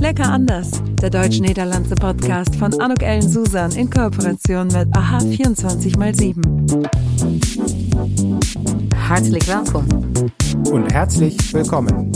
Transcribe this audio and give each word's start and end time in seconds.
Lecker 0.00 0.32
anders, 0.32 0.70
der 1.02 1.10
deutsch-niederlandse 1.10 1.94
Podcast 1.94 2.56
von 2.56 2.72
Anuk 2.80 3.02
Ellen 3.02 3.28
Susan 3.28 3.70
in 3.72 3.90
Kooperation 3.90 4.68
mit 4.68 4.88
AHA 4.96 5.18
24x7. 5.18 6.88
Herzlich 8.96 9.46
willkommen. 9.46 10.32
Und 10.70 10.90
herzlich 10.90 11.36
willkommen. 11.52 12.12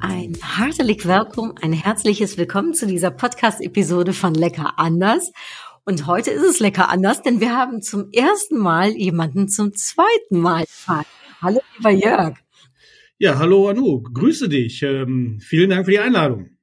Ein 0.00 0.36
herzlich 0.42 1.06
willkommen, 1.06 1.54
ein 1.62 1.72
herzliches 1.72 2.36
Willkommen 2.36 2.74
zu 2.74 2.86
dieser 2.86 3.10
Podcast-Episode 3.10 4.12
von 4.12 4.34
Lecker 4.34 4.74
anders. 4.76 5.32
Und 5.86 6.06
heute 6.06 6.32
ist 6.32 6.44
es 6.44 6.60
lecker 6.60 6.90
anders, 6.90 7.22
denn 7.22 7.40
wir 7.40 7.56
haben 7.56 7.80
zum 7.80 8.10
ersten 8.12 8.58
Mal 8.58 8.90
jemanden 8.90 9.48
zum 9.48 9.74
zweiten 9.74 10.38
Mal 10.38 10.66
gefragt. 10.66 11.08
Hallo, 11.40 11.60
lieber 11.78 11.90
Jörg. 11.92 12.34
Ja, 13.22 13.38
hallo 13.38 13.68
Anu, 13.68 14.02
grüße 14.02 14.48
dich. 14.48 14.82
Ähm, 14.82 15.40
vielen 15.42 15.68
Dank 15.68 15.84
für 15.84 15.90
die 15.90 15.98
Einladung. 15.98 16.56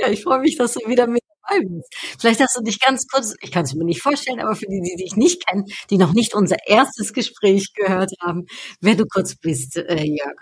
Ja, 0.00 0.10
ich 0.10 0.24
freue 0.24 0.40
mich, 0.40 0.56
dass 0.56 0.74
du 0.74 0.80
wieder 0.90 1.06
mit 1.06 1.22
dabei 1.44 1.64
bist. 1.64 1.94
Vielleicht 2.18 2.40
hast 2.40 2.58
du 2.58 2.64
dich 2.64 2.80
ganz 2.80 3.06
kurz, 3.06 3.36
ich 3.40 3.52
kann 3.52 3.62
es 3.62 3.74
mir 3.74 3.84
nicht 3.84 4.02
vorstellen, 4.02 4.40
aber 4.40 4.56
für 4.56 4.66
die, 4.66 4.82
die 4.82 5.00
dich 5.00 5.14
nicht 5.14 5.46
kennen, 5.46 5.64
die 5.90 5.98
noch 5.98 6.12
nicht 6.12 6.34
unser 6.34 6.56
erstes 6.66 7.12
Gespräch 7.12 7.72
gehört 7.74 8.10
haben, 8.20 8.46
wer 8.80 8.96
du 8.96 9.06
kurz 9.06 9.36
bist, 9.36 9.76
äh, 9.76 10.02
Jörg. 10.02 10.34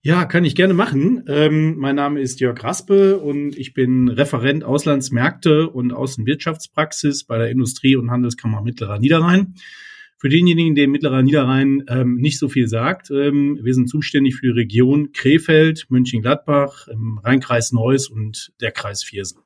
Ja, 0.00 0.24
kann 0.24 0.46
ich 0.46 0.56
gerne 0.56 0.72
machen. 0.72 1.24
Ähm, 1.28 1.76
mein 1.76 1.96
Name 1.96 2.22
ist 2.22 2.40
Jörg 2.40 2.64
Raspe 2.64 3.18
und 3.18 3.58
ich 3.58 3.74
bin 3.74 4.08
Referent 4.08 4.64
Auslandsmärkte 4.64 5.68
und 5.68 5.92
Außenwirtschaftspraxis 5.92 7.24
bei 7.24 7.36
der 7.36 7.50
Industrie- 7.50 7.96
und 7.96 8.10
Handelskammer 8.10 8.62
Mittlerer 8.62 8.98
Niederrhein. 8.98 9.56
Für 10.24 10.30
denjenigen, 10.30 10.74
der 10.74 10.88
Mittlerer 10.88 11.20
Niederrhein 11.20 11.84
ähm, 11.86 12.14
nicht 12.14 12.38
so 12.38 12.48
viel 12.48 12.66
sagt, 12.66 13.10
ähm, 13.10 13.58
wir 13.62 13.74
sind 13.74 13.90
zuständig 13.90 14.36
für 14.36 14.46
die 14.46 14.58
Region 14.58 15.12
Krefeld, 15.12 15.84
Mönchengladbach, 15.90 16.88
im 16.88 17.18
Rheinkreis 17.22 17.72
Neuss 17.72 18.08
und 18.08 18.50
der 18.58 18.72
Kreis 18.72 19.04
Viersen. 19.04 19.42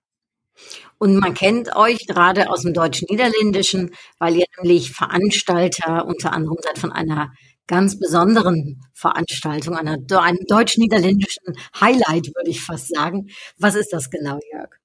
Und 0.98 1.16
man 1.16 1.34
kennt 1.34 1.74
euch 1.74 2.06
gerade 2.06 2.48
aus 2.48 2.62
dem 2.62 2.74
Deutsch-Niederländischen, 2.74 3.90
weil 4.20 4.36
ihr 4.36 4.44
nämlich 4.62 4.92
Veranstalter 4.92 6.06
unter 6.06 6.32
anderem 6.32 6.58
seid 6.62 6.78
von 6.78 6.92
einer 6.92 7.32
ganz 7.66 7.98
besonderen 7.98 8.80
Veranstaltung, 8.94 9.74
einer, 9.74 9.98
einem 10.20 10.46
deutsch-niederländischen 10.46 11.56
Highlight, 11.80 12.28
würde 12.36 12.50
ich 12.50 12.62
fast 12.62 12.94
sagen. 12.94 13.26
Was 13.58 13.74
ist 13.74 13.92
das 13.92 14.10
genau, 14.10 14.38
Jörg? 14.52 14.77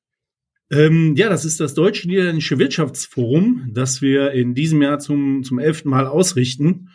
Ähm, 0.74 1.16
ja, 1.16 1.30
das 1.30 1.46
ist 1.46 1.60
das 1.60 1.76
Deutsch-Niederländische 1.76 2.58
Wirtschaftsforum, 2.58 3.70
das 3.72 4.02
wir 4.02 4.32
in 4.32 4.56
diesem 4.56 4.82
Jahr 4.82 4.98
zum, 4.98 5.44
zum 5.44 5.60
elften 5.60 5.90
Mal 5.90 6.08
ausrichten. 6.08 6.90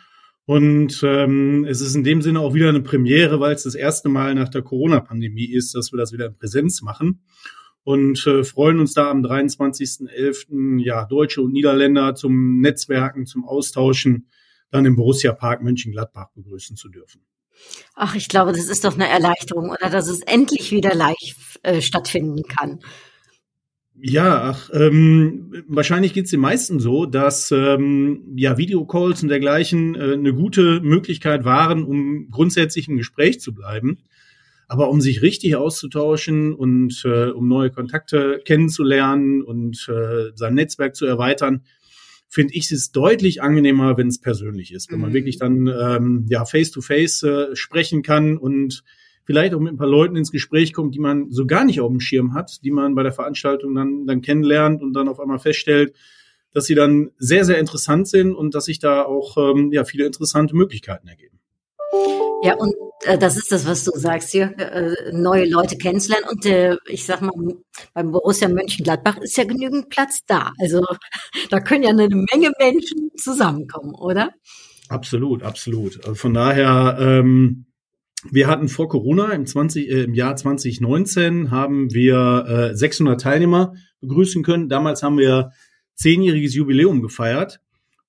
Und 0.45 1.01
ähm, 1.03 1.63
es 1.63 1.79
ist 1.79 1.95
in 1.95 2.03
dem 2.03 2.21
Sinne 2.21 2.41
auch 2.41 2.53
wieder 2.53 2.67
eine 2.67 2.81
Premiere, 2.81 3.39
weil 3.39 3.55
es 3.55 3.63
das 3.63 3.75
erste 3.75 4.09
Mal 4.09 4.35
nach 4.35 4.49
der 4.49 4.63
Corona-Pandemie 4.63 5.45
ist, 5.45 5.75
dass 5.75 5.93
wir 5.93 5.97
das 5.97 6.11
wieder 6.11 6.25
in 6.25 6.35
Präsenz 6.35 6.81
machen. 6.81 7.23
Und 7.83 8.27
äh, 8.27 8.43
freuen 8.43 8.79
uns 8.79 8.93
da 8.93 9.09
am 9.09 9.23
23.11. 9.23 10.83
ja 10.83 11.05
Deutsche 11.05 11.41
und 11.41 11.53
Niederländer 11.53 12.15
zum 12.15 12.59
Netzwerken, 12.59 13.25
zum 13.25 13.45
Austauschen 13.47 14.27
dann 14.71 14.85
im 14.85 14.97
Borussia 14.97 15.31
Park 15.31 15.63
Mönchengladbach 15.63 16.31
begrüßen 16.35 16.75
zu 16.75 16.89
dürfen. 16.89 17.21
Ach, 17.95 18.15
ich 18.15 18.27
glaube, 18.27 18.51
das 18.51 18.67
ist 18.67 18.83
doch 18.83 18.95
eine 18.95 19.07
Erleichterung, 19.07 19.69
oder 19.69 19.89
dass 19.89 20.09
es 20.09 20.21
endlich 20.21 20.71
wieder 20.71 20.93
live 20.93 21.59
äh, 21.63 21.81
stattfinden 21.81 22.43
kann. 22.43 22.79
Ja, 24.01 24.43
ach, 24.43 24.69
ähm, 24.73 25.63
wahrscheinlich 25.67 26.13
geht 26.13 26.25
es 26.25 26.31
den 26.31 26.39
meisten 26.39 26.79
so, 26.79 27.05
dass 27.05 27.51
ähm, 27.51 28.21
ja 28.35 28.57
Videocalls 28.57 29.23
und 29.23 29.29
dergleichen 29.29 29.95
äh, 29.95 30.13
eine 30.13 30.33
gute 30.33 30.79
Möglichkeit 30.79 31.43
waren, 31.43 31.83
um 31.83 32.29
grundsätzlich 32.31 32.87
im 32.87 32.97
Gespräch 32.97 33.41
zu 33.41 33.53
bleiben. 33.53 33.97
Aber 34.67 34.89
um 34.89 35.01
sich 35.01 35.21
richtig 35.21 35.55
auszutauschen 35.55 36.53
und 36.53 37.01
äh, 37.03 37.29
um 37.31 37.47
neue 37.47 37.71
Kontakte 37.71 38.41
kennenzulernen 38.45 39.41
und 39.41 39.89
äh, 39.89 40.31
sein 40.35 40.53
Netzwerk 40.53 40.95
zu 40.95 41.05
erweitern, 41.05 41.63
finde 42.29 42.53
ich 42.53 42.71
es 42.71 42.91
deutlich 42.91 43.41
angenehmer, 43.41 43.97
wenn 43.97 44.07
es 44.07 44.21
persönlich 44.21 44.71
ist, 44.71 44.91
wenn 44.91 44.99
man 44.99 45.09
mhm. 45.09 45.15
wirklich 45.15 45.39
dann 45.39 45.67
ähm, 45.67 46.25
ja 46.29 46.45
face 46.45 46.71
to 46.71 46.81
face 46.81 47.23
äh, 47.23 47.55
sprechen 47.55 48.03
kann 48.03 48.37
und 48.37 48.83
vielleicht 49.29 49.53
auch 49.53 49.59
mit 49.59 49.71
ein 49.71 49.77
paar 49.77 49.85
Leuten 49.85 50.15
ins 50.15 50.31
Gespräch 50.31 50.73
kommt, 50.73 50.95
die 50.95 50.99
man 50.99 51.29
so 51.29 51.45
gar 51.45 51.63
nicht 51.63 51.81
auf 51.81 51.91
dem 51.91 51.99
Schirm 51.99 52.33
hat, 52.33 52.63
die 52.63 52.71
man 52.71 52.95
bei 52.95 53.03
der 53.03 53.11
Veranstaltung 53.11 53.75
dann, 53.75 54.07
dann 54.07 54.21
kennenlernt 54.21 54.81
und 54.81 54.93
dann 54.93 55.07
auf 55.07 55.19
einmal 55.19 55.37
feststellt, 55.37 55.93
dass 56.51 56.65
sie 56.65 56.73
dann 56.73 57.11
sehr, 57.19 57.45
sehr 57.45 57.59
interessant 57.59 58.07
sind 58.07 58.33
und 58.33 58.55
dass 58.55 58.65
sich 58.65 58.79
da 58.79 59.03
auch 59.03 59.37
ähm, 59.37 59.71
ja, 59.71 59.85
viele 59.85 60.07
interessante 60.07 60.55
Möglichkeiten 60.55 61.07
ergeben. 61.07 61.39
Ja, 62.41 62.55
und 62.55 62.73
äh, 63.03 63.19
das 63.19 63.37
ist 63.37 63.51
das, 63.51 63.67
was 63.67 63.83
du 63.83 63.91
sagst 63.93 64.31
hier, 64.31 64.57
äh, 64.57 65.11
neue 65.13 65.47
Leute 65.47 65.77
kennenzulernen. 65.77 66.25
Und 66.27 66.47
äh, 66.47 66.77
ich 66.87 67.05
sag 67.05 67.21
mal, 67.21 67.31
beim 67.93 68.11
Borussia 68.11 68.47
Mönchengladbach 68.47 69.17
ist 69.17 69.37
ja 69.37 69.43
genügend 69.43 69.89
Platz 69.89 70.21
da. 70.25 70.53
Also 70.59 70.83
da 71.51 71.59
können 71.59 71.83
ja 71.83 71.91
eine 71.91 72.07
Menge 72.07 72.51
Menschen 72.57 73.11
zusammenkommen, 73.15 73.93
oder? 73.93 74.31
Absolut, 74.87 75.43
absolut. 75.43 75.97
Also 75.97 76.15
von 76.15 76.33
daher, 76.33 76.97
ähm, 76.99 77.67
wir 78.31 78.47
hatten 78.47 78.67
vor 78.67 78.89
Corona 78.89 79.31
im, 79.31 79.45
20, 79.45 79.89
äh, 79.89 80.03
im 80.03 80.13
Jahr 80.13 80.35
2019 80.35 81.51
haben 81.51 81.93
wir 81.93 82.71
äh, 82.71 82.75
600 82.75 83.21
Teilnehmer 83.21 83.73
begrüßen 84.01 84.43
können. 84.43 84.69
Damals 84.69 85.03
haben 85.03 85.17
wir 85.17 85.51
zehnjähriges 85.95 86.53
Jubiläum 86.53 87.01
gefeiert 87.01 87.59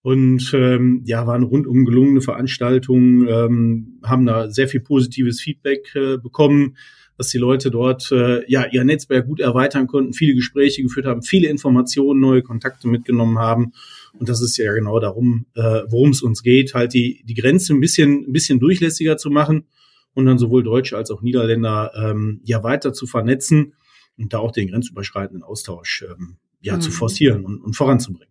und 0.02 0.52
ähm, 0.54 1.02
ja, 1.06 1.26
waren 1.26 1.42
rundum 1.42 1.84
gelungene 1.84 2.22
Veranstaltungen, 2.22 3.28
ähm, 3.28 4.00
haben 4.02 4.26
da 4.26 4.50
sehr 4.50 4.68
viel 4.68 4.80
positives 4.80 5.40
Feedback 5.40 5.94
äh, 5.94 6.16
bekommen, 6.16 6.76
dass 7.16 7.28
die 7.28 7.38
Leute 7.38 7.70
dort 7.70 8.10
äh, 8.10 8.42
ja 8.50 8.64
ihr 8.70 8.82
Netzwerk 8.82 9.26
gut 9.26 9.40
erweitern 9.40 9.86
konnten, 9.86 10.14
viele 10.14 10.34
Gespräche 10.34 10.82
geführt 10.82 11.06
haben, 11.06 11.22
viele 11.22 11.48
Informationen, 11.48 12.18
neue 12.18 12.42
Kontakte 12.42 12.88
mitgenommen 12.88 13.38
haben. 13.38 13.72
Und 14.18 14.28
das 14.28 14.40
ist 14.40 14.56
ja 14.56 14.72
genau 14.72 14.98
darum, 14.98 15.46
äh, 15.54 15.82
worum 15.88 16.10
es 16.10 16.22
uns 16.22 16.42
geht, 16.42 16.74
halt 16.74 16.94
die 16.94 17.22
die 17.24 17.34
Grenze 17.34 17.74
ein 17.74 17.80
bisschen 17.80 18.24
ein 18.26 18.32
bisschen 18.32 18.58
durchlässiger 18.58 19.16
zu 19.16 19.30
machen 19.30 19.66
und 20.14 20.26
dann 20.26 20.38
sowohl 20.38 20.62
Deutsche 20.62 20.96
als 20.96 21.10
auch 21.10 21.22
Niederländer 21.22 21.92
ähm, 21.94 22.40
ja 22.44 22.62
weiter 22.62 22.92
zu 22.92 23.06
vernetzen 23.06 23.74
und 24.18 24.32
da 24.32 24.38
auch 24.38 24.52
den 24.52 24.68
grenzüberschreitenden 24.68 25.42
Austausch 25.42 26.04
ähm, 26.08 26.38
ja 26.60 26.76
mhm. 26.76 26.80
zu 26.80 26.90
forcieren 26.90 27.44
und, 27.44 27.60
und 27.60 27.74
voranzubringen. 27.74 28.30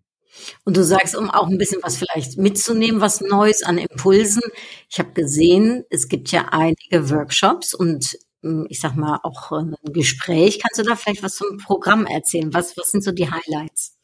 Und 0.63 0.77
du 0.77 0.83
sagst, 0.83 1.15
um 1.15 1.29
auch 1.29 1.47
ein 1.47 1.57
bisschen 1.57 1.81
was 1.81 1.97
vielleicht 1.97 2.37
mitzunehmen, 2.37 3.01
was 3.01 3.21
Neues 3.21 3.63
an 3.63 3.77
Impulsen. 3.77 4.43
Ich 4.89 4.99
habe 4.99 5.11
gesehen, 5.13 5.83
es 5.89 6.07
gibt 6.07 6.31
ja 6.31 6.49
einige 6.51 7.09
Workshops 7.09 7.73
und 7.73 8.17
hm, 8.41 8.67
ich 8.69 8.79
sag 8.79 8.95
mal 8.95 9.19
auch 9.23 9.51
ein 9.51 9.75
Gespräch. 9.91 10.59
Kannst 10.59 10.79
du 10.79 10.83
da 10.83 10.95
vielleicht 10.95 11.23
was 11.23 11.35
zum 11.35 11.57
Programm 11.57 12.05
erzählen? 12.05 12.53
Was, 12.53 12.77
was 12.77 12.91
sind 12.91 13.03
so 13.03 13.11
die 13.11 13.29
Highlights? 13.29 13.97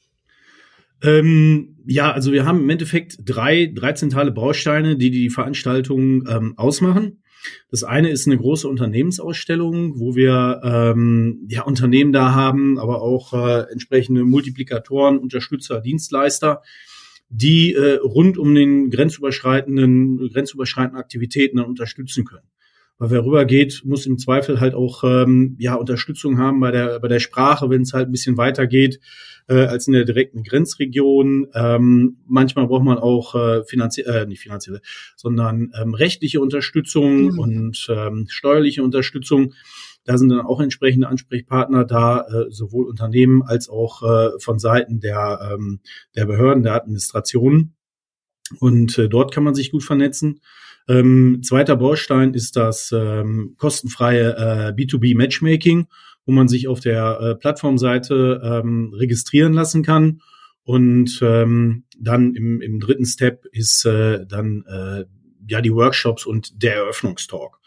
Ähm, 1.04 1.78
ja, 1.86 2.12
also 2.12 2.32
wir 2.32 2.46
haben 2.46 2.62
im 2.62 2.70
Endeffekt 2.70 3.18
drei, 3.24 3.72
drei 3.74 3.94
zentrale 3.94 4.32
Bausteine, 4.32 4.98
die 4.98 5.12
die 5.12 5.30
Veranstaltung 5.30 6.28
ähm, 6.28 6.54
ausmachen. 6.58 7.22
Das 7.72 7.84
eine 7.84 8.10
ist 8.10 8.28
eine 8.28 8.38
große 8.38 8.68
Unternehmensausstellung, 8.68 10.00
wo 10.00 10.16
wir 10.16 10.62
ähm, 10.64 11.46
ja 11.50 11.64
Unternehmen 11.64 12.14
da 12.14 12.34
haben, 12.34 12.80
aber 12.80 13.02
auch 13.02 13.34
äh, 13.34 13.72
entsprechende 13.72 14.24
Multiplikatoren, 14.24 15.18
Unterstützer, 15.18 15.82
Dienstleister, 15.82 16.62
die 17.30 17.74
äh, 17.74 17.96
rund 17.96 18.38
um 18.38 18.54
den 18.56 18.90
grenzüberschreitenden, 18.90 20.30
grenzüberschreitenden 20.32 21.00
Aktivitäten 21.00 21.58
dann 21.58 21.66
unterstützen 21.66 22.26
können. 22.26 22.48
Weil 22.98 23.12
wer 23.12 23.26
rübergeht, 23.26 23.82
muss 23.84 24.06
im 24.06 24.18
Zweifel 24.18 24.62
halt 24.62 24.74
auch 24.74 25.04
ähm, 25.04 25.58
ja 25.60 25.76
Unterstützung 25.76 26.38
haben 26.38 26.60
bei 26.62 26.72
der 26.72 27.00
bei 27.00 27.10
der 27.10 27.20
Sprache, 27.20 27.70
wenn 27.70 27.82
es 27.82 27.94
halt 27.94 28.08
ein 28.08 28.12
bisschen 28.12 28.38
weitergeht 28.38 29.00
äh, 29.48 29.66
als 29.66 29.88
in 29.88 29.94
der 29.94 30.06
direkten 30.06 30.44
Grenzregion. 30.44 31.48
Ähm, 31.54 32.18
manchmal 32.26 32.68
braucht 32.68 32.84
man 32.84 32.98
auch 32.98 33.36
äh, 33.36 33.64
finanzielle, 33.66 34.22
äh, 34.22 34.26
nicht 34.26 34.42
finanzielle, 34.42 34.82
sondern 35.16 35.72
ähm, 35.80 35.94
rechtliche 35.94 36.42
Unterstützung 36.42 37.34
mhm. 37.34 37.40
und 37.40 37.88
ähm, 37.90 38.28
steuerliche 38.30 38.84
Unterstützung. 38.84 39.54
Da 40.06 40.18
sind 40.18 40.30
dann 40.30 40.46
auch 40.46 40.62
entsprechende 40.62 41.08
Ansprechpartner 41.08 41.84
da, 41.84 42.22
äh, 42.22 42.52
sowohl 42.52 42.86
Unternehmen 42.86 43.42
als 43.42 43.70
auch 43.70 44.04
äh, 44.04 44.40
von 44.40 44.60
Seiten 44.60 45.00
der, 45.00 45.52
ähm, 45.54 45.80
der 46.16 46.26
Behörden, 46.26 46.64
der 46.64 46.76
Administration. 46.76 47.74
Und 48.60 48.98
äh, 49.00 49.10
dort 49.10 49.34
kann 49.34 49.44
man 49.44 49.56
sich 49.56 49.72
gut 49.72 49.84
vernetzen. 49.84 50.42
Ähm, 50.88 51.42
zweiter 51.44 51.76
Baustein 51.76 52.34
ist 52.34 52.56
das 52.56 52.92
ähm, 52.92 53.56
kostenfreie 53.58 54.36
äh, 54.38 54.74
B2B 54.74 55.16
Matchmaking 55.16 55.88
wo 56.26 56.32
man 56.32 56.48
sich 56.48 56.68
auf 56.68 56.80
der 56.80 57.20
äh, 57.22 57.36
Plattformseite 57.36 58.42
ähm, 58.44 58.94
registrieren 58.94 59.54
lassen 59.54 59.84
kann. 59.84 60.22
Und 60.64 61.20
ähm, 61.22 61.84
dann 62.00 62.34
im, 62.34 62.62
im 62.62 62.80
dritten 62.80 63.06
Step 63.06 63.46
ist 63.52 63.86
äh, 63.86 64.26
dann 64.26 64.64
äh, 64.68 65.06
ja 65.48 65.62
die 65.62 65.72
Workshops 65.72 66.26
und 66.26 66.64
der 66.64 66.76
Eröffnungstalk. 66.76 67.60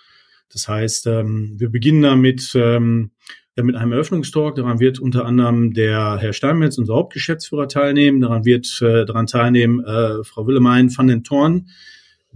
Das 0.52 0.66
heißt, 0.66 1.06
ähm, 1.06 1.54
wir 1.58 1.68
beginnen 1.68 2.02
damit 2.02 2.50
ähm, 2.56 3.12
ja, 3.56 3.62
mit 3.62 3.76
einem 3.76 3.92
Eröffnungstalk. 3.92 4.56
Daran 4.56 4.80
wird 4.80 4.98
unter 4.98 5.26
anderem 5.26 5.74
der 5.74 6.16
Herr 6.18 6.32
Steinmetz, 6.32 6.76
unser 6.76 6.94
Hauptgeschäftsführer, 6.94 7.68
teilnehmen. 7.68 8.20
Daran 8.20 8.44
wird 8.44 8.66
äh, 8.82 9.04
daran 9.04 9.26
teilnehmen 9.26 9.84
äh, 9.84 10.24
Frau 10.24 10.48
Willemein 10.48 10.90
van 10.96 11.06
den 11.06 11.22
Thorn, 11.22 11.68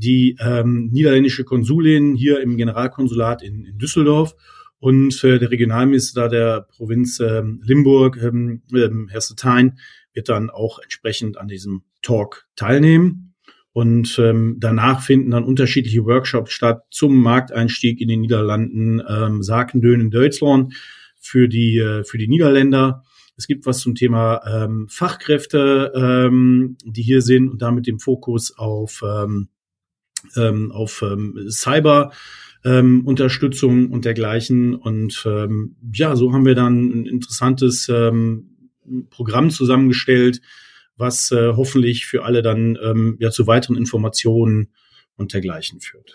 die 0.02 0.36
ähm, 0.40 0.90
niederländische 0.92 1.44
Konsulin 1.44 2.14
hier 2.14 2.40
im 2.40 2.56
Generalkonsulat 2.56 3.42
in, 3.42 3.64
in 3.64 3.78
Düsseldorf 3.78 4.34
und 4.82 5.22
äh, 5.22 5.38
der 5.38 5.50
Regionalminister 5.52 6.28
der 6.28 6.62
Provinz 6.62 7.20
ähm, 7.20 7.60
Limburg, 7.64 8.18
ähm, 8.20 8.62
ähm, 8.74 9.08
Herr 9.10 9.20
Setein, 9.20 9.78
wird 10.12 10.28
dann 10.28 10.50
auch 10.50 10.80
entsprechend 10.80 11.38
an 11.38 11.46
diesem 11.46 11.84
Talk 12.02 12.48
teilnehmen. 12.56 13.34
Und 13.72 14.18
ähm, 14.18 14.56
danach 14.58 15.00
finden 15.00 15.30
dann 15.30 15.44
unterschiedliche 15.44 16.04
Workshops 16.04 16.52
statt 16.52 16.82
zum 16.90 17.16
Markteinstieg 17.16 18.00
in 18.00 18.08
den 18.08 18.22
Niederlanden, 18.22 19.00
ähm, 19.08 19.42
Sakendön 19.42 20.00
in 20.00 20.10
Deutschland 20.10 20.74
für 21.18 21.48
die, 21.48 21.78
äh, 21.78 22.02
für 22.02 22.18
die 22.18 22.28
Niederländer. 22.28 23.04
Es 23.36 23.46
gibt 23.46 23.64
was 23.64 23.78
zum 23.78 23.94
Thema 23.94 24.42
ähm, 24.46 24.88
Fachkräfte, 24.90 25.92
ähm, 25.94 26.76
die 26.84 27.02
hier 27.02 27.22
sind 27.22 27.48
und 27.48 27.62
damit 27.62 27.86
dem 27.86 27.98
Fokus 27.98 28.58
auf, 28.58 29.02
ähm, 29.02 29.48
ähm, 30.36 30.72
auf 30.72 31.02
ähm, 31.02 31.46
Cyber. 31.48 32.12
Ähm, 32.64 33.04
Unterstützung 33.04 33.90
und 33.90 34.04
dergleichen. 34.04 34.76
Und 34.76 35.24
ähm, 35.26 35.74
ja, 35.92 36.14
so 36.14 36.32
haben 36.32 36.46
wir 36.46 36.54
dann 36.54 37.00
ein 37.00 37.06
interessantes 37.06 37.88
ähm, 37.88 38.70
Programm 39.10 39.50
zusammengestellt, 39.50 40.40
was 40.96 41.32
äh, 41.32 41.54
hoffentlich 41.56 42.06
für 42.06 42.24
alle 42.24 42.40
dann 42.40 42.78
ähm, 42.80 43.16
ja 43.18 43.32
zu 43.32 43.48
weiteren 43.48 43.76
Informationen 43.76 44.68
und 45.16 45.32
dergleichen 45.34 45.80
führt. 45.80 46.12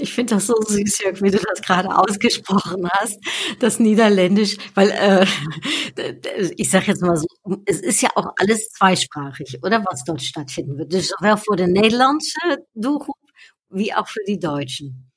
Ich 0.00 0.12
finde 0.12 0.36
das 0.36 0.46
so 0.46 0.54
süß, 0.54 1.02
Jörg, 1.02 1.22
wie 1.22 1.30
du 1.30 1.38
das 1.38 1.60
gerade 1.60 1.88
ausgesprochen 1.88 2.88
hast, 2.92 3.18
das 3.58 3.80
Niederländisch, 3.80 4.56
weil 4.74 4.90
äh, 4.90 5.26
ich 6.56 6.70
sage 6.70 6.86
jetzt 6.88 7.02
mal 7.02 7.16
so, 7.16 7.26
es 7.66 7.80
ist 7.80 8.00
ja 8.00 8.10
auch 8.14 8.28
alles 8.38 8.68
zweisprachig, 8.70 9.58
oder 9.62 9.84
was 9.90 10.04
dort 10.04 10.22
stattfinden 10.22 10.78
wird. 10.78 10.92
Dus 10.92 11.08
zowel 11.08 11.36
für 11.36 11.56
den 11.56 11.72
Nederlandse 11.72 12.38
Doelgroep 12.74 13.16
wie 13.70 13.92
auch 13.94 14.08
für 14.08 14.24
die 14.26 14.38
Deutschen. 14.38 15.10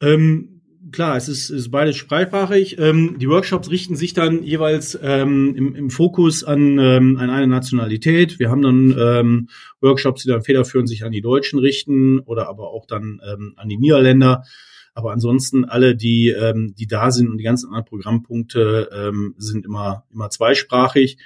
Ähm, 0.00 0.60
klar, 0.92 1.16
es 1.16 1.28
ist, 1.28 1.50
ist 1.50 1.70
beides 1.70 1.98
zweisprachig. 1.98 2.78
Ähm, 2.78 3.18
die 3.18 3.28
Workshops 3.28 3.70
richten 3.70 3.96
sich 3.96 4.14
dann 4.14 4.42
jeweils 4.42 4.98
ähm, 5.02 5.54
im, 5.56 5.74
im 5.74 5.90
Fokus 5.90 6.42
an, 6.44 6.78
ähm, 6.78 7.16
an 7.18 7.30
eine 7.30 7.46
Nationalität. 7.46 8.38
Wir 8.38 8.50
haben 8.50 8.62
dann 8.62 8.96
ähm, 8.98 9.48
Workshops, 9.80 10.22
die 10.22 10.28
dann 10.28 10.42
federführend 10.42 10.88
sich 10.88 11.04
an 11.04 11.12
die 11.12 11.20
Deutschen 11.20 11.58
richten 11.58 12.20
oder 12.20 12.48
aber 12.48 12.70
auch 12.70 12.86
dann 12.86 13.20
ähm, 13.30 13.54
an 13.56 13.68
die 13.68 13.76
Niederländer. 13.76 14.44
Aber 14.94 15.12
ansonsten 15.12 15.64
alle, 15.64 15.94
die, 15.94 16.30
ähm, 16.30 16.74
die 16.76 16.86
da 16.86 17.10
sind 17.10 17.28
und 17.28 17.38
die 17.38 17.44
ganzen 17.44 17.68
anderen 17.68 17.84
Programmpunkte 17.84 18.90
ähm, 18.92 19.34
sind 19.38 19.64
immer, 19.64 20.04
immer 20.12 20.30
zweisprachig. 20.30 21.18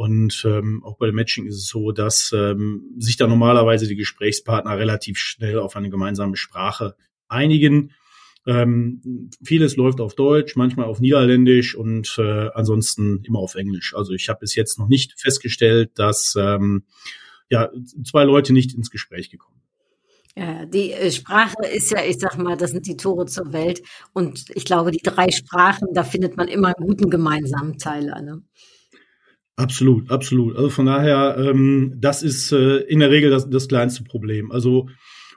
Und 0.00 0.46
ähm, 0.46 0.82
auch 0.82 0.96
bei 0.96 1.04
dem 1.04 1.14
Matching 1.14 1.44
ist 1.44 1.56
es 1.56 1.66
so, 1.66 1.92
dass 1.92 2.32
ähm, 2.34 2.94
sich 2.96 3.18
da 3.18 3.26
normalerweise 3.26 3.86
die 3.86 3.96
Gesprächspartner 3.96 4.78
relativ 4.78 5.18
schnell 5.18 5.58
auf 5.58 5.76
eine 5.76 5.90
gemeinsame 5.90 6.38
Sprache 6.38 6.96
einigen. 7.28 7.92
Ähm, 8.46 9.28
vieles 9.44 9.76
läuft 9.76 10.00
auf 10.00 10.14
Deutsch, 10.14 10.56
manchmal 10.56 10.86
auf 10.86 11.00
Niederländisch 11.00 11.74
und 11.74 12.16
äh, 12.16 12.48
ansonsten 12.54 13.22
immer 13.24 13.40
auf 13.40 13.56
Englisch. 13.56 13.94
Also 13.94 14.14
ich 14.14 14.30
habe 14.30 14.40
bis 14.40 14.54
jetzt 14.54 14.78
noch 14.78 14.88
nicht 14.88 15.20
festgestellt, 15.20 15.90
dass 15.96 16.34
ähm, 16.34 16.84
ja 17.50 17.68
zwei 18.02 18.24
Leute 18.24 18.54
nicht 18.54 18.72
ins 18.72 18.90
Gespräch 18.90 19.28
gekommen. 19.28 19.60
Ja, 20.34 20.64
die 20.64 20.92
äh, 20.92 21.10
Sprache 21.10 21.66
ist 21.70 21.90
ja, 21.90 22.02
ich 22.02 22.18
sag 22.18 22.38
mal, 22.38 22.56
das 22.56 22.70
sind 22.70 22.86
die 22.86 22.96
Tore 22.96 23.26
zur 23.26 23.52
Welt. 23.52 23.82
Und 24.14 24.46
ich 24.54 24.64
glaube, 24.64 24.92
die 24.92 25.02
drei 25.02 25.30
Sprachen, 25.30 25.88
da 25.92 26.04
findet 26.04 26.38
man 26.38 26.48
immer 26.48 26.68
einen 26.68 26.86
guten 26.86 27.10
gemeinsamen 27.10 27.76
Teiler. 27.76 28.22
Ne? 28.22 28.42
Absolut, 29.60 30.10
absolut. 30.10 30.56
Also 30.56 30.70
von 30.70 30.86
daher, 30.86 31.36
ähm, 31.38 31.94
das 31.98 32.22
ist 32.22 32.50
äh, 32.50 32.78
in 32.78 33.00
der 33.00 33.10
Regel 33.10 33.30
das, 33.30 33.50
das 33.50 33.68
kleinste 33.68 34.04
Problem. 34.04 34.50
Also 34.50 34.88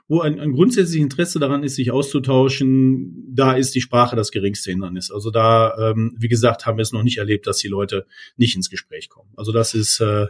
wo 0.08 0.20
ein, 0.20 0.40
ein 0.40 0.52
grundsätzliches 0.52 1.02
Interesse 1.02 1.38
daran 1.38 1.62
ist, 1.62 1.76
sich 1.76 1.90
auszutauschen, 1.90 3.26
da 3.34 3.52
ist 3.52 3.74
die 3.74 3.82
Sprache 3.82 4.16
das 4.16 4.30
geringste 4.30 4.70
Hindernis. 4.70 5.10
Also 5.10 5.30
da, 5.30 5.74
ähm, 5.78 6.14
wie 6.18 6.28
gesagt, 6.28 6.64
haben 6.64 6.78
wir 6.78 6.82
es 6.82 6.92
noch 6.92 7.02
nicht 7.02 7.18
erlebt, 7.18 7.46
dass 7.46 7.58
die 7.58 7.68
Leute 7.68 8.06
nicht 8.36 8.56
ins 8.56 8.70
Gespräch 8.70 9.10
kommen. 9.10 9.30
Also 9.36 9.52
das 9.52 9.74
ist 9.74 10.00
äh, 10.00 10.26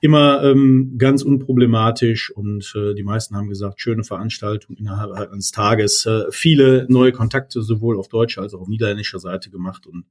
immer 0.00 0.42
ähm, 0.42 0.96
ganz 0.98 1.22
unproblematisch 1.22 2.30
und 2.30 2.74
äh, 2.76 2.94
die 2.94 3.04
meisten 3.04 3.36
haben 3.36 3.48
gesagt, 3.48 3.80
schöne 3.80 4.04
Veranstaltung 4.04 4.76
innerhalb 4.76 5.12
eines 5.12 5.50
Tages, 5.50 6.04
äh, 6.04 6.24
viele 6.30 6.86
neue 6.90 7.12
Kontakte 7.12 7.62
sowohl 7.62 7.98
auf 7.98 8.08
deutscher 8.08 8.42
als 8.42 8.52
auch 8.52 8.60
auf 8.60 8.68
niederländischer 8.68 9.18
Seite 9.18 9.50
gemacht 9.50 9.86
und 9.86 10.04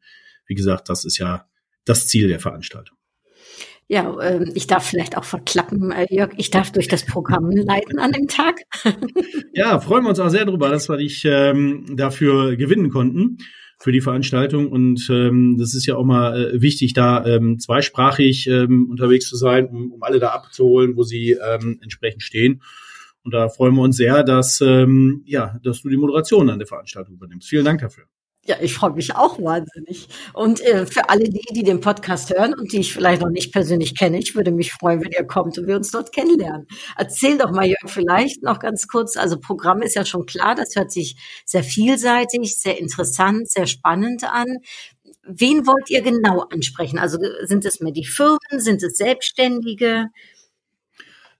wie 0.48 0.56
gesagt, 0.56 0.90
das 0.90 1.06
ist 1.06 1.20
ja 1.20 1.46
das 1.86 2.08
Ziel 2.08 2.28
der 2.28 2.40
Veranstaltung. 2.40 2.98
Ja, 3.88 4.18
äh, 4.20 4.46
ich 4.54 4.68
darf 4.68 4.86
vielleicht 4.86 5.18
auch 5.18 5.24
verklappen, 5.24 5.92
äh, 5.92 6.08
Jörg. 6.10 6.32
Ich 6.38 6.50
darf 6.50 6.72
durch 6.72 6.88
das 6.88 7.06
Programm 7.06 7.52
leiten 7.52 8.00
an 8.00 8.12
dem 8.12 8.28
Tag. 8.28 8.62
ja, 9.54 9.80
freuen 9.80 10.04
wir 10.04 10.10
uns 10.10 10.20
auch 10.20 10.30
sehr 10.30 10.46
darüber, 10.46 10.70
dass 10.70 10.90
wir 10.90 10.98
dich 10.98 11.24
ähm, 11.26 11.86
dafür 11.96 12.56
gewinnen 12.56 12.90
konnten 12.90 13.38
für 13.80 13.92
die 13.92 14.02
Veranstaltung. 14.02 14.72
Und 14.72 15.08
ähm, 15.10 15.58
das 15.60 15.76
ist 15.76 15.86
ja 15.86 15.96
auch 15.96 16.06
mal 16.06 16.56
äh, 16.56 16.62
wichtig, 16.62 16.94
da 16.94 17.26
ähm, 17.26 17.60
zweisprachig 17.60 18.48
ähm, 18.48 18.88
unterwegs 18.90 19.28
zu 19.28 19.36
sein, 19.36 19.68
um, 19.68 19.92
um 19.92 20.04
alle 20.04 20.20
da 20.20 20.30
abzuholen, 20.30 20.96
wo 20.96 21.04
sie 21.04 21.32
ähm, 21.32 21.80
entsprechend 21.82 22.24
stehen. 22.24 22.62
Und 23.24 23.34
da 23.34 23.50
freuen 23.50 23.76
wir 23.76 23.82
uns 23.82 23.98
sehr, 23.98 24.24
dass, 24.24 24.62
ähm, 24.62 25.24
ja, 25.26 25.58
dass 25.64 25.82
du 25.82 25.90
die 25.90 25.98
Moderation 25.98 26.50
an 26.50 26.60
der 26.60 26.68
Veranstaltung 26.68 27.16
übernimmst. 27.16 27.48
Vielen 27.48 27.66
Dank 27.66 27.82
dafür. 27.82 28.06
Ja, 28.46 28.58
ich 28.60 28.74
freue 28.74 28.92
mich 28.92 29.16
auch 29.16 29.42
wahnsinnig. 29.42 30.10
Und 30.34 30.60
äh, 30.60 30.86
für 30.86 31.10
alle 31.10 31.24
die, 31.30 31.46
die 31.54 31.64
den 31.64 31.80
Podcast 31.80 32.30
hören 32.30 32.54
und 32.54 32.74
die 32.74 32.82
ich 32.82 32.92
vielleicht 32.92 33.22
noch 33.22 33.30
nicht 33.30 33.54
persönlich 33.54 33.98
kenne, 33.98 34.20
ich 34.20 34.36
würde 34.36 34.52
mich 34.52 34.74
freuen, 34.74 35.02
wenn 35.02 35.14
ihr 35.14 35.24
kommt 35.24 35.58
und 35.58 35.66
wir 35.66 35.78
uns 35.78 35.92
dort 35.92 36.12
kennenlernen. 36.12 36.68
Erzähl 36.98 37.38
doch 37.38 37.52
mal, 37.52 37.66
Jörg, 37.66 37.78
vielleicht 37.88 38.44
noch 38.44 38.60
ganz 38.60 38.90
kurz. 38.90 39.16
Also 39.16 39.40
Programm 39.40 39.82
ist 39.82 39.96
ja 39.96 40.04
schon 40.04 40.26
klar, 40.26 40.56
das 40.56 40.76
hört 40.76 40.92
sich 40.92 41.16
sehr 41.46 41.64
vielseitig, 41.64 42.58
sehr 42.58 42.78
interessant, 42.78 43.50
sehr 43.50 43.66
spannend 43.66 44.26
an. 44.26 44.58
Wen 45.26 45.66
wollt 45.66 45.90
ihr 45.90 46.02
genau 46.02 46.42
ansprechen? 46.52 47.00
Also 47.00 47.20
sind 47.44 47.64
es 47.64 47.80
mehr 47.80 47.94
die 47.94 48.06
Firmen, 48.06 48.40
sind 48.58 48.84
es 48.84 48.98
Selbstständige? 48.98 50.08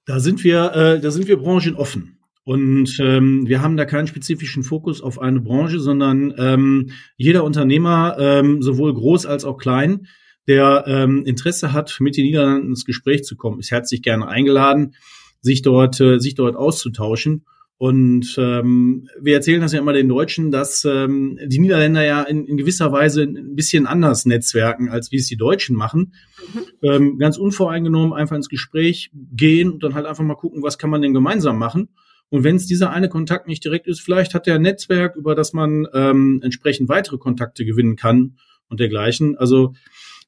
Da 0.06 0.22
sind 0.22 0.46
wir, 0.46 0.74
äh, 0.74 1.02
da 1.02 1.12
sind 1.12 1.28
wir 1.28 1.38
branchenoffen. 1.38 2.13
Und 2.46 2.98
ähm, 3.00 3.48
wir 3.48 3.62
haben 3.62 3.78
da 3.78 3.86
keinen 3.86 4.08
spezifischen 4.08 4.64
Fokus 4.64 5.02
auf 5.02 5.20
eine 5.20 5.40
Branche, 5.40 5.80
sondern 5.80 6.34
ähm, 6.38 6.90
jeder 7.16 7.44
Unternehmer, 7.44 8.18
ähm, 8.20 8.62
sowohl 8.62 8.94
groß 8.94 9.26
als 9.26 9.46
auch 9.46 9.58
klein, 9.58 10.08
der 10.48 10.84
ähm, 10.88 11.24
Interesse 11.26 11.72
hat, 11.72 11.98
mit 12.02 12.18
den 12.18 12.26
Niederlanden 12.26 12.70
ins 12.70 12.86
Gespräch 12.86 13.24
zu 13.24 13.38
kommen, 13.38 13.60
ist 13.60 13.72
herzlich 13.72 14.02
gerne 14.02 14.28
eingeladen, 14.28 14.96
sich 15.40 15.62
dort, 15.62 16.02
äh, 16.02 16.20
sich 16.20 16.36
dort 16.36 16.58
auszutauschen. 16.58 17.46
Und 17.78 18.36
ähm, 18.38 19.10
wir 19.20 19.34
erzählen 19.36 19.62
das 19.62 19.74
ja 19.74 19.80
immer 19.80 19.94
den 19.94 20.08
Deutschen, 20.08 20.52
dass 20.52 20.86
ähm, 20.86 21.38
die 21.48 21.60
Niederländer 21.60 22.04
ja 22.04 22.22
in, 22.24 22.46
in 22.46 22.56
gewisser 22.56 22.92
Weise 22.92 23.24
ein 23.24 23.56
bisschen 23.56 23.88
anders 23.88 24.26
netzwerken, 24.26 24.90
als 24.90 25.12
wie 25.12 25.18
es 25.18 25.28
die 25.28 25.38
Deutschen 25.38 25.76
machen. 25.76 26.14
Mhm. 26.54 26.90
Ähm, 26.90 27.18
ganz 27.18 27.38
unvoreingenommen 27.38 28.14
einfach 28.14 28.36
ins 28.36 28.48
Gespräch 28.48 29.12
gehen 29.14 29.72
und 29.72 29.84
dann 29.84 29.96
halt 29.96 30.06
einfach 30.06 30.24
mal 30.24 30.36
gucken, 30.36 30.62
was 30.62 30.78
kann 30.78 30.92
man 30.92 31.02
denn 31.02 31.14
gemeinsam 31.14 31.58
machen. 31.58 31.90
Und 32.34 32.44
wenn 32.44 32.56
es 32.56 32.66
dieser 32.66 32.90
eine 32.90 33.10
Kontakt 33.10 33.48
nicht 33.48 33.64
direkt 33.64 33.86
ist, 33.86 34.02
vielleicht 34.02 34.34
hat 34.34 34.48
der 34.48 34.56
ein 34.56 34.64
Netzwerk, 34.64 35.16
über 35.16 35.36
das 35.36 35.54
man 35.54 35.86
ähm, 35.94 36.40
entsprechend 36.44 36.90
weitere 36.90 37.20
Kontakte 37.20 37.64
gewinnen 37.64 37.96
kann 37.96 38.38
und 38.70 38.80
dergleichen. 38.80 39.38
Also 39.38 39.76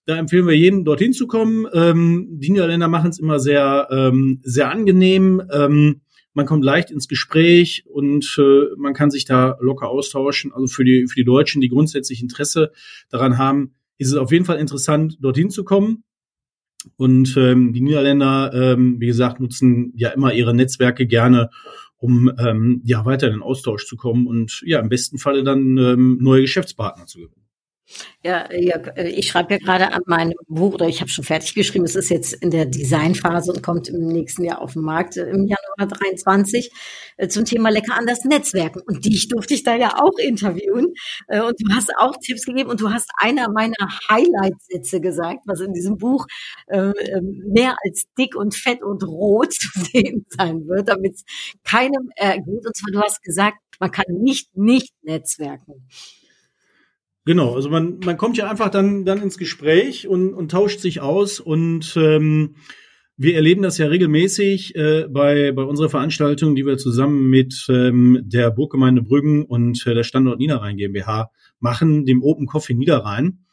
da 0.05 0.15
empfehlen 0.15 0.45
wir 0.45 0.55
jedem, 0.55 0.85
dorthin 0.85 1.13
zu 1.13 1.25
kommen. 1.25 1.65
Ähm, 1.73 2.27
die 2.33 2.51
Niederländer 2.51 2.89
machen 2.89 3.09
es 3.09 3.17
immer 3.17 3.39
sehr, 3.39 3.87
ähm, 3.89 4.39
sehr 4.43 4.69
angenehm. 4.69 5.41
Ähm, 5.51 6.01
man 6.35 6.45
kommt 6.45 6.63
leicht 6.63 6.91
ins 6.91 7.07
Gespräch 7.07 7.85
und 7.87 8.37
äh, 8.37 8.65
man 8.77 8.93
kann 8.93 9.09
sich 9.09 9.25
da 9.25 9.57
locker 9.59 9.89
austauschen. 9.89 10.53
Also 10.53 10.67
für 10.67 10.83
die, 10.83 11.07
für 11.07 11.15
die 11.15 11.25
Deutschen, 11.25 11.59
die 11.59 11.69
grundsätzlich 11.69 12.21
Interesse 12.21 12.71
daran 13.09 13.39
haben, 13.39 13.73
ist 13.97 14.09
es 14.09 14.15
auf 14.15 14.31
jeden 14.31 14.45
Fall 14.45 14.59
interessant, 14.59 15.17
dorthin 15.21 15.49
zu 15.49 15.63
kommen. 15.63 16.03
Und 16.97 17.35
ähm, 17.35 17.73
die 17.73 17.81
Niederländer, 17.81 18.51
ähm, 18.53 18.99
wie 18.99 19.07
gesagt, 19.07 19.39
nutzen 19.39 19.91
ja 19.95 20.09
immer 20.09 20.33
ihre 20.33 20.53
Netzwerke 20.53 21.07
gerne, 21.07 21.49
um 21.97 22.31
ähm, 22.37 22.81
ja 22.83 23.05
weiter 23.05 23.27
in 23.27 23.33
den 23.33 23.41
Austausch 23.41 23.85
zu 23.85 23.95
kommen 23.95 24.27
und 24.27 24.61
ja 24.65 24.79
im 24.79 24.89
besten 24.89 25.17
Falle 25.17 25.43
dann 25.43 25.77
ähm, 25.77 26.17
neue 26.21 26.41
Geschäftspartner 26.41 27.05
zu 27.05 27.19
gewinnen. 27.19 27.44
Ja, 28.23 28.51
ja, 28.51 28.79
ich 28.97 29.27
schreibe 29.27 29.53
ja 29.53 29.59
gerade 29.59 29.93
an 29.93 30.01
meinem 30.07 30.33
Buch, 30.47 30.73
oder 30.73 30.87
ich 30.87 31.01
habe 31.01 31.09
schon 31.09 31.23
fertig 31.23 31.53
geschrieben, 31.53 31.85
es 31.85 31.95
ist 31.95 32.09
jetzt 32.09 32.33
in 32.33 32.49
der 32.49 32.65
Designphase 32.65 33.51
und 33.51 33.61
kommt 33.61 33.87
im 33.87 34.07
nächsten 34.07 34.43
Jahr 34.43 34.61
auf 34.61 34.73
den 34.73 34.81
Markt, 34.81 35.17
äh, 35.17 35.29
im 35.29 35.45
Januar 35.45 35.95
23, 35.95 36.71
äh, 37.17 37.27
zum 37.27 37.45
Thema 37.45 37.69
Lecker 37.69 37.95
anders 37.95 38.25
Netzwerken. 38.25 38.81
Und 38.87 39.05
dich 39.05 39.27
durfte 39.27 39.53
ich 39.53 39.63
da 39.63 39.75
ja 39.75 39.97
auch 40.01 40.17
interviewen. 40.17 40.93
Äh, 41.27 41.41
und 41.41 41.53
du 41.59 41.73
hast 41.73 41.91
auch 41.99 42.15
Tipps 42.17 42.45
gegeben 42.45 42.69
und 42.69 42.81
du 42.81 42.89
hast 42.89 43.09
einer 43.19 43.49
meiner 43.51 43.75
Highlight-Sätze 44.09 44.99
gesagt, 45.01 45.41
was 45.45 45.59
in 45.59 45.73
diesem 45.73 45.97
Buch 45.97 46.25
ähm, 46.69 46.93
mehr 47.47 47.75
als 47.85 48.05
dick 48.17 48.35
und 48.35 48.55
fett 48.55 48.81
und 48.81 49.03
rot 49.03 49.53
zu 49.53 49.69
sehen 49.79 50.25
sein 50.29 50.67
wird, 50.67 50.89
damit 50.89 51.13
es 51.15 51.23
keinem 51.63 52.09
ergeht. 52.15 52.65
Und 52.65 52.75
zwar, 52.75 52.91
du 52.91 53.01
hast 53.01 53.21
gesagt, 53.21 53.57
man 53.79 53.91
kann 53.91 54.05
nicht 54.09 54.55
nicht 54.57 54.93
netzwerken. 55.03 55.87
Genau, 57.25 57.55
also 57.55 57.69
man, 57.69 57.99
man 58.05 58.17
kommt 58.17 58.37
ja 58.37 58.49
einfach 58.49 58.69
dann, 58.69 59.03
dann 59.03 59.21
ins 59.21 59.37
Gespräch 59.37 60.07
und, 60.07 60.33
und 60.33 60.51
tauscht 60.51 60.79
sich 60.79 61.01
aus 61.01 61.39
und 61.39 61.95
ähm, 61.97 62.55
wir 63.17 63.35
erleben 63.35 63.63
das 63.63 63.77
ja 63.77 63.87
regelmäßig 63.87 64.75
äh, 64.75 65.07
bei, 65.09 65.51
bei 65.51 65.63
unserer 65.63 65.89
Veranstaltung, 65.89 66.55
die 66.55 66.65
wir 66.65 66.77
zusammen 66.77 67.29
mit 67.29 67.65
ähm, 67.69 68.21
der 68.23 68.51
Burggemeinde 68.51 69.01
Brüggen 69.01 69.43
und 69.45 69.87
äh, 69.87 69.93
der 69.95 70.03
Standort 70.03 70.37
Niederrhein 70.37 70.77
GmbH 70.77 71.31
machen, 71.59 72.05
dem 72.05 72.21
Open 72.21 72.45
Coffee 72.45 72.73
Niederrhein. 72.73 73.45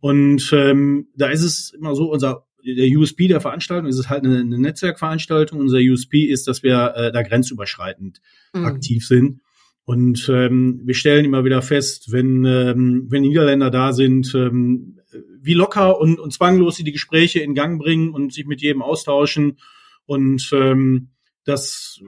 Und 0.00 0.50
ähm, 0.52 1.08
da 1.16 1.28
ist 1.28 1.42
es 1.42 1.72
immer 1.72 1.94
so, 1.94 2.12
unser 2.12 2.46
der 2.64 2.98
USB 2.98 3.28
der 3.28 3.40
Veranstaltung 3.40 3.88
ist 3.88 3.98
es 3.98 4.10
halt 4.10 4.24
eine, 4.24 4.40
eine 4.40 4.58
Netzwerkveranstaltung. 4.58 5.60
Unser 5.60 5.78
USB 5.78 6.26
ist, 6.26 6.48
dass 6.48 6.62
wir 6.62 6.94
äh, 6.96 7.12
da 7.12 7.22
grenzüberschreitend 7.22 8.20
mhm. 8.52 8.64
aktiv 8.64 9.06
sind. 9.06 9.40
Und 9.86 10.28
ähm, 10.28 10.80
wir 10.84 10.94
stellen 10.94 11.24
immer 11.24 11.44
wieder 11.44 11.62
fest, 11.62 12.10
wenn, 12.10 12.44
ähm, 12.44 13.06
wenn 13.08 13.22
Niederländer 13.22 13.70
da 13.70 13.92
sind, 13.92 14.34
ähm, 14.34 14.98
wie 15.40 15.54
locker 15.54 16.00
und, 16.00 16.18
und 16.18 16.32
zwanglos 16.32 16.76
sie 16.76 16.84
die 16.84 16.92
Gespräche 16.92 17.38
in 17.38 17.54
Gang 17.54 17.80
bringen 17.80 18.10
und 18.10 18.32
sich 18.32 18.46
mit 18.46 18.60
jedem 18.60 18.82
austauschen. 18.82 19.58
Und 20.04 20.50
ähm, 20.52 21.10
das 21.44 22.00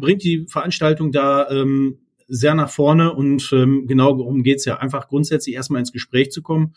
bringt 0.00 0.22
die 0.22 0.46
Veranstaltung 0.48 1.10
da 1.10 1.50
ähm, 1.50 1.98
sehr 2.28 2.54
nach 2.54 2.70
vorne 2.70 3.12
und 3.12 3.50
ähm, 3.52 3.86
genau 3.88 4.16
darum 4.16 4.44
geht's 4.44 4.64
ja, 4.64 4.78
einfach 4.78 5.08
grundsätzlich 5.08 5.56
erstmal 5.56 5.80
ins 5.80 5.92
Gespräch 5.92 6.30
zu 6.30 6.42
kommen 6.42 6.74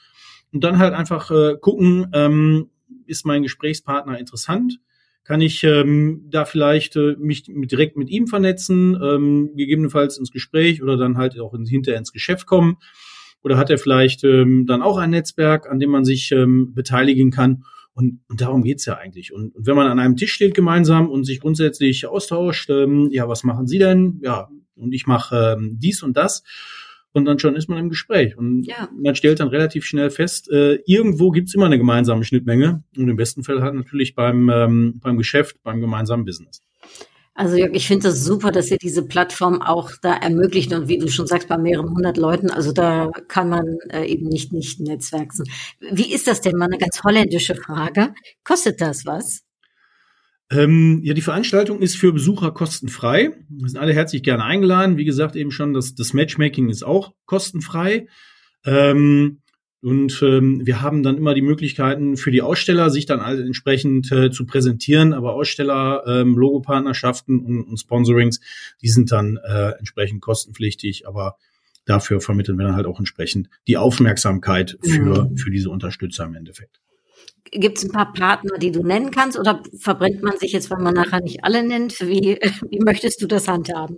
und 0.52 0.64
dann 0.64 0.80
halt 0.80 0.94
einfach 0.94 1.32
äh, 1.32 1.58
gucken, 1.60 2.08
ähm, 2.14 2.70
ist 3.06 3.26
mein 3.26 3.44
Gesprächspartner 3.44 4.20
interessant? 4.20 4.80
Kann 5.30 5.42
ich 5.42 5.64
ähm, 5.64 6.26
da 6.32 6.44
vielleicht 6.44 6.96
äh, 6.96 7.16
mich 7.20 7.48
mit, 7.50 7.70
direkt 7.70 7.98
mit 7.98 8.10
ihm 8.10 8.26
vernetzen, 8.26 9.00
ähm, 9.00 9.52
gegebenenfalls 9.56 10.18
ins 10.18 10.32
Gespräch 10.32 10.82
oder 10.82 10.98
dann 10.98 11.18
halt 11.18 11.40
auch 11.40 11.54
in, 11.54 11.68
hinterher 11.68 12.00
ins 12.00 12.12
Geschäft 12.12 12.48
kommen? 12.48 12.78
Oder 13.44 13.56
hat 13.56 13.70
er 13.70 13.78
vielleicht 13.78 14.24
ähm, 14.24 14.66
dann 14.66 14.82
auch 14.82 14.98
ein 14.98 15.12
Netzwerk, 15.12 15.70
an 15.70 15.78
dem 15.78 15.92
man 15.92 16.04
sich 16.04 16.32
ähm, 16.32 16.74
beteiligen 16.74 17.30
kann? 17.30 17.64
Und, 17.94 18.22
und 18.28 18.42
darum 18.42 18.64
geht's 18.64 18.88
ja 18.88 18.98
eigentlich. 18.98 19.32
Und, 19.32 19.56
und 19.56 19.68
wenn 19.68 19.76
man 19.76 19.86
an 19.86 20.00
einem 20.00 20.16
Tisch 20.16 20.34
steht 20.34 20.56
gemeinsam 20.56 21.08
und 21.08 21.26
sich 21.26 21.40
grundsätzlich 21.42 22.08
austauscht, 22.08 22.72
ähm, 22.72 23.10
ja, 23.12 23.30
was 23.30 23.44
machen 23.44 23.68
Sie 23.68 23.78
denn? 23.78 24.20
Ja, 24.24 24.50
und 24.74 24.94
ich 24.94 25.06
mache 25.06 25.58
ähm, 25.60 25.78
dies 25.78 26.02
und 26.02 26.18
das 26.18 26.42
und 27.14 27.26
dann 27.26 27.40
schon 27.40 27.56
ist 27.56 27.70
man 27.70 27.78
im 27.78 27.90
Gespräch. 27.90 28.38
Und 28.38 28.64
ja. 28.64 28.90
man 28.96 29.16
stellt 29.16 29.40
dann 29.40 29.48
relativ 29.48 29.86
schnell 29.86 30.10
fest, 30.10 30.50
äh, 30.52 30.76
irgendwo 30.86 31.32
gibt's 31.32 31.54
immer 31.54 31.66
eine 31.66 31.78
gemeinsame 31.78 32.24
Schnittmenge 32.24 32.84
und 32.98 33.10
im 33.10 33.16
besten 33.16 33.44
Fall 33.44 33.62
halt 33.62 33.76
natürlich 33.76 34.16
beim, 34.16 34.50
ähm, 34.50 35.00
beim 35.02 35.18
Geschäft, 35.18 35.58
beim 35.64 35.82
gemeinsamen 35.82 36.26
Business. 36.26 36.62
Also 37.40 37.56
Jörg, 37.56 37.72
ich 37.74 37.88
finde 37.88 38.10
das 38.10 38.26
super, 38.26 38.52
dass 38.52 38.70
ihr 38.70 38.78
diese 38.78 39.06
Plattform 39.06 39.62
auch 39.62 39.92
da 40.02 40.14
ermöglicht 40.14 40.74
und 40.74 40.90
wie 40.90 40.98
du 40.98 41.08
schon 41.08 41.26
sagst, 41.26 41.48
bei 41.48 41.58
mehreren 41.58 41.96
hundert 41.96 42.18
Leuten, 42.18 42.50
also 42.50 42.74
da 42.74 43.12
kann 43.30 43.48
man 43.48 43.78
äh, 43.90 44.06
eben 44.08 44.28
nicht 44.28 44.52
nicht 44.52 44.82
netzwerken. 44.82 45.46
Wie 45.80 46.14
ist 46.14 46.28
das 46.28 46.42
denn? 46.42 46.58
Mal 46.58 46.66
eine 46.66 46.78
ganz 46.78 47.02
holländische 47.02 47.56
Frage. 47.56 48.14
Kostet 48.44 48.82
das 48.82 49.06
was? 49.06 49.44
Ähm, 50.52 51.02
ja, 51.04 51.14
die 51.14 51.22
Veranstaltung 51.22 51.82
ist 51.82 51.96
für 51.96 52.12
Besucher 52.12 52.52
kostenfrei. 52.52 53.32
Wir 53.50 53.70
sind 53.70 53.80
alle 53.80 53.94
herzlich 53.94 54.24
gerne 54.24 54.44
eingeladen. 54.44 54.98
Wie 54.98 55.06
gesagt, 55.06 55.36
eben 55.36 55.52
schon, 55.52 55.74
das, 55.74 55.94
das 55.94 56.14
Matchmaking 56.14 56.70
ist 56.70 56.84
auch 56.84 57.14
kostenfrei. 57.26 58.08
Ähm, 58.66 59.42
und 59.82 60.22
ähm, 60.24 60.66
wir 60.66 60.82
haben 60.82 61.04
dann 61.04 61.18
immer 61.18 61.34
die 61.34 61.42
Möglichkeiten 61.42 62.18
für 62.18 62.32
die 62.32 62.42
Aussteller, 62.42 62.90
sich 62.90 63.06
dann 63.06 63.26
halt 63.26 63.40
entsprechend 63.40 64.12
äh, 64.12 64.32
zu 64.32 64.46
präsentieren. 64.46 65.14
Aber 65.14 65.34
Aussteller, 65.34 66.04
ähm, 66.08 66.36
Logopartnerschaften 66.36 67.40
und, 67.40 67.64
und 67.64 67.78
Sponsorings, 67.78 68.42
die 68.82 68.90
sind 68.90 69.12
dann 69.12 69.38
äh, 69.38 69.74
entsprechend 69.78 70.22
kostenpflichtig. 70.22 71.08
Aber 71.08 71.38
dafür 71.86 72.22
vermitteln 72.22 72.58
wir 72.58 72.66
dann 72.66 72.76
halt 72.76 72.88
auch 72.88 73.00
entsprechend 73.00 73.50
die 73.68 73.78
Aufmerksamkeit 73.78 74.78
für, 74.82 75.30
mhm. 75.30 75.38
für 75.38 75.52
diese 75.52 75.70
Unterstützer 75.70 76.26
im 76.26 76.34
Endeffekt. 76.34 76.82
Gibt 77.52 77.80
es 77.80 77.86
ein 77.86 77.92
paar 77.92 78.14
Partner, 78.14 78.58
die 78.60 78.72
du 78.72 78.84
nennen 78.84 79.12
kannst 79.12 79.40
oder 79.40 79.64
verbrennt 79.80 80.22
man 80.22 80.38
sich 80.38 80.52
jetzt, 80.52 80.70
weil 80.70 80.80
man 80.80 80.94
nachher 80.94 81.22
nicht 81.22 81.44
alle 81.44 81.64
nennt? 81.64 82.00
Wie, 82.02 82.38
wie 82.70 82.80
möchtest 82.80 83.22
du 83.22 83.28
das 83.28 83.48
handhaben? 83.48 83.98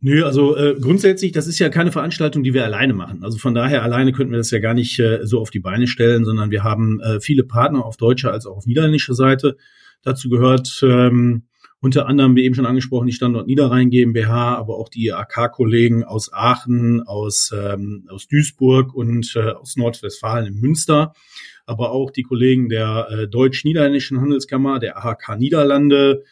Nö, 0.00 0.24
also 0.24 0.56
äh, 0.56 0.76
grundsätzlich, 0.78 1.32
das 1.32 1.46
ist 1.46 1.58
ja 1.58 1.68
keine 1.68 1.90
Veranstaltung, 1.90 2.42
die 2.42 2.54
wir 2.54 2.64
alleine 2.64 2.92
machen. 2.92 3.24
Also 3.24 3.38
von 3.38 3.54
daher 3.54 3.82
alleine 3.82 4.12
könnten 4.12 4.30
wir 4.30 4.38
das 4.38 4.50
ja 4.50 4.58
gar 4.58 4.74
nicht 4.74 4.98
äh, 5.00 5.20
so 5.24 5.40
auf 5.40 5.50
die 5.50 5.58
Beine 5.58 5.86
stellen, 5.86 6.24
sondern 6.24 6.50
wir 6.50 6.62
haben 6.62 7.00
äh, 7.00 7.18
viele 7.20 7.44
Partner 7.44 7.84
auf 7.84 7.96
deutscher 7.96 8.30
als 8.30 8.46
auch 8.46 8.58
auf 8.58 8.66
niederländischer 8.66 9.14
Seite. 9.14 9.56
Dazu 10.02 10.28
gehört 10.28 10.80
ähm, 10.82 11.44
unter 11.80 12.06
anderem, 12.06 12.36
wie 12.36 12.44
eben 12.44 12.54
schon 12.54 12.66
angesprochen, 12.66 13.06
die 13.06 13.12
Standort 13.12 13.46
Niederrhein 13.46 13.90
GmbH, 13.90 14.56
aber 14.56 14.76
auch 14.76 14.88
die 14.88 15.12
AK-Kollegen 15.12 16.04
aus 16.04 16.32
Aachen, 16.32 17.02
aus, 17.02 17.52
ähm, 17.54 18.06
aus 18.08 18.26
Duisburg 18.26 18.94
und 18.94 19.34
äh, 19.36 19.50
aus 19.50 19.76
Nordwestfalen 19.76 20.46
in 20.46 20.60
Münster 20.60 21.12
aber 21.66 21.90
auch 21.90 22.10
die 22.10 22.22
Kollegen 22.22 22.68
der 22.68 23.08
äh, 23.10 23.28
Deutsch-Niederländischen 23.28 24.20
Handelskammer, 24.20 24.78
der 24.78 25.04
AHK 25.04 25.36
Niederlande, 25.36 26.22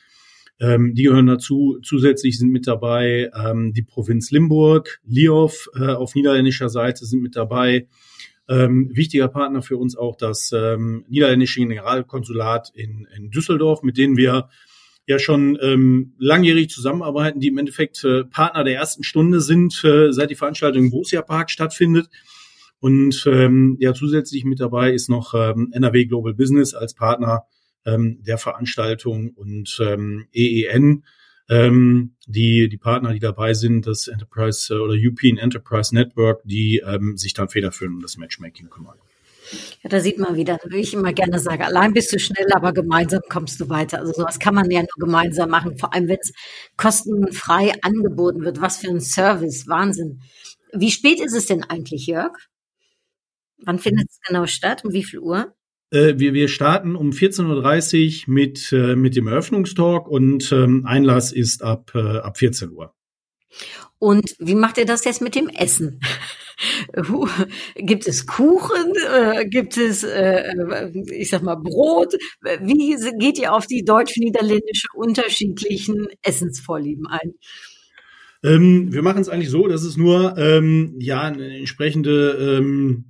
ähm, 0.60 0.94
die 0.94 1.02
gehören 1.02 1.26
dazu. 1.26 1.80
Zusätzlich 1.82 2.38
sind 2.38 2.50
mit 2.50 2.68
dabei 2.68 3.30
ähm, 3.34 3.72
die 3.72 3.82
Provinz 3.82 4.30
Limburg, 4.30 5.00
Liof 5.04 5.68
äh, 5.74 5.88
auf 5.88 6.14
niederländischer 6.14 6.68
Seite 6.68 7.04
sind 7.04 7.20
mit 7.20 7.34
dabei. 7.34 7.88
Ähm, 8.48 8.90
wichtiger 8.94 9.28
Partner 9.28 9.62
für 9.62 9.76
uns 9.76 9.96
auch 9.96 10.16
das 10.16 10.52
ähm, 10.54 11.04
niederländische 11.08 11.60
Generalkonsulat 11.60 12.70
in, 12.74 13.08
in 13.16 13.30
Düsseldorf, 13.30 13.82
mit 13.82 13.98
denen 13.98 14.16
wir 14.16 14.48
ja 15.06 15.18
schon 15.18 15.58
ähm, 15.60 16.14
langjährig 16.18 16.70
zusammenarbeiten, 16.70 17.40
die 17.40 17.48
im 17.48 17.58
Endeffekt 17.58 18.04
äh, 18.04 18.24
Partner 18.24 18.64
der 18.64 18.76
ersten 18.76 19.04
Stunde 19.04 19.40
sind, 19.40 19.84
äh, 19.84 20.12
seit 20.12 20.30
die 20.30 20.34
Veranstaltung 20.34 20.84
im 20.84 20.90
Borussia 20.90 21.22
Park 21.22 21.50
stattfindet. 21.50 22.08
Und 22.80 23.24
ähm, 23.26 23.76
ja, 23.80 23.94
zusätzlich 23.94 24.44
mit 24.44 24.60
dabei 24.60 24.92
ist 24.92 25.08
noch 25.08 25.34
ähm, 25.34 25.70
NRW 25.72 26.06
Global 26.06 26.34
Business 26.34 26.74
als 26.74 26.94
Partner 26.94 27.44
ähm, 27.86 28.22
der 28.22 28.38
Veranstaltung 28.38 29.30
und 29.30 29.78
ähm, 29.80 30.26
EEN. 30.32 31.04
Ähm, 31.48 32.14
die, 32.26 32.70
die 32.70 32.78
Partner, 32.78 33.12
die 33.12 33.20
dabei 33.20 33.52
sind, 33.52 33.86
das 33.86 34.08
Enterprise 34.08 34.74
äh, 34.74 34.78
oder 34.78 34.94
European 34.96 35.36
Enterprise 35.36 35.94
Network, 35.94 36.42
die 36.44 36.82
ähm, 36.86 37.18
sich 37.18 37.34
dann 37.34 37.50
federführend 37.50 37.96
um 37.96 38.02
das 38.02 38.16
Matchmaking 38.16 38.70
kümmern. 38.70 38.98
Ja, 39.82 39.90
da 39.90 40.00
sieht 40.00 40.18
man 40.18 40.36
wieder, 40.36 40.58
wie 40.66 40.78
ich 40.78 40.94
immer 40.94 41.12
gerne 41.12 41.38
sage, 41.38 41.64
allein 41.64 41.92
bist 41.92 42.12
du 42.12 42.18
schnell, 42.18 42.46
aber 42.52 42.72
gemeinsam 42.72 43.20
kommst 43.28 43.60
du 43.60 43.68
weiter. 43.68 43.98
Also 43.98 44.12
sowas 44.12 44.38
kann 44.38 44.54
man 44.54 44.70
ja 44.70 44.80
nur 44.80 45.06
gemeinsam 45.06 45.50
machen, 45.50 45.78
vor 45.78 45.94
allem 45.94 46.08
wenn 46.08 46.18
es 46.20 46.32
kostenfrei 46.76 47.72
angeboten 47.82 48.44
wird. 48.44 48.60
Was 48.60 48.78
für 48.78 48.88
ein 48.88 49.00
Service, 49.00 49.68
Wahnsinn. 49.68 50.20
Wie 50.72 50.90
spät 50.90 51.20
ist 51.20 51.34
es 51.34 51.46
denn 51.46 51.64
eigentlich, 51.64 52.06
Jörg? 52.06 52.32
Wann 53.58 53.78
findet 53.78 54.10
es 54.10 54.20
genau 54.26 54.46
statt? 54.46 54.84
Um 54.84 54.92
wie 54.92 55.04
viel 55.04 55.20
Uhr? 55.20 55.54
Äh, 55.90 56.18
wir, 56.18 56.34
wir 56.34 56.48
starten 56.48 56.96
um 56.96 57.10
14.30 57.10 58.26
Uhr 58.26 58.34
mit, 58.34 58.72
äh, 58.72 58.96
mit 58.96 59.16
dem 59.16 59.28
Eröffnungstalk 59.28 60.08
und 60.08 60.50
ähm, 60.52 60.84
Einlass 60.86 61.32
ist 61.32 61.62
ab, 61.62 61.92
äh, 61.94 62.18
ab 62.18 62.38
14 62.38 62.72
Uhr. 62.72 62.92
Und 63.98 64.34
wie 64.38 64.56
macht 64.56 64.78
ihr 64.78 64.86
das 64.86 65.04
jetzt 65.04 65.22
mit 65.22 65.34
dem 65.34 65.48
Essen? 65.48 66.00
Gibt 67.76 68.06
es 68.06 68.26
Kuchen? 68.26 68.92
Äh, 69.12 69.46
gibt 69.46 69.76
es, 69.76 70.04
äh, 70.04 70.90
ich 71.10 71.30
sag 71.30 71.42
mal, 71.42 71.56
Brot? 71.56 72.14
Wie 72.60 72.96
geht 73.18 73.38
ihr 73.38 73.52
auf 73.52 73.66
die 73.66 73.84
deutsch-niederländische 73.84 74.88
unterschiedlichen 74.94 76.06
Essensvorlieben 76.22 77.06
ein? 77.06 77.34
Ähm, 78.42 78.92
wir 78.92 79.02
machen 79.02 79.22
es 79.22 79.28
eigentlich 79.28 79.50
so, 79.50 79.66
dass 79.66 79.82
es 79.82 79.96
nur 79.96 80.36
ähm, 80.36 80.96
ja 80.98 81.22
eine 81.22 81.58
entsprechende 81.58 82.58
ähm, 82.60 83.06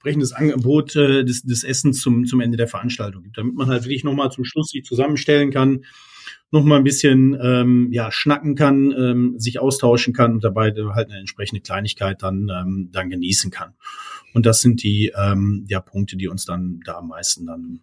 entsprechendes 0.00 0.32
Angebot 0.32 0.96
äh, 0.96 1.24
des, 1.24 1.42
des 1.42 1.62
Essens 1.62 2.00
zum, 2.00 2.24
zum 2.24 2.40
Ende 2.40 2.56
der 2.56 2.68
Veranstaltung 2.68 3.22
gibt, 3.22 3.36
damit 3.36 3.54
man 3.54 3.68
halt 3.68 3.84
wirklich 3.84 4.04
nochmal 4.04 4.30
zum 4.30 4.44
Schluss 4.44 4.68
sich 4.70 4.84
zusammenstellen 4.84 5.50
kann, 5.50 5.84
nochmal 6.50 6.78
ein 6.78 6.84
bisschen 6.84 7.38
ähm, 7.40 7.88
ja, 7.92 8.10
schnacken 8.10 8.54
kann, 8.54 8.92
ähm, 8.92 9.34
sich 9.38 9.60
austauschen 9.60 10.12
kann 10.12 10.32
und 10.32 10.44
dabei 10.44 10.72
halt 10.94 11.10
eine 11.10 11.18
entsprechende 11.18 11.60
Kleinigkeit 11.60 12.22
dann, 12.22 12.50
ähm, 12.50 12.88
dann 12.92 13.10
genießen 13.10 13.50
kann. 13.50 13.74
Und 14.32 14.46
das 14.46 14.60
sind 14.60 14.82
die 14.82 15.12
ähm, 15.16 15.64
ja, 15.68 15.80
Punkte, 15.80 16.16
die 16.16 16.28
uns 16.28 16.44
dann 16.44 16.80
da 16.84 16.98
am 16.98 17.08
meisten 17.08 17.46
dann, 17.46 17.80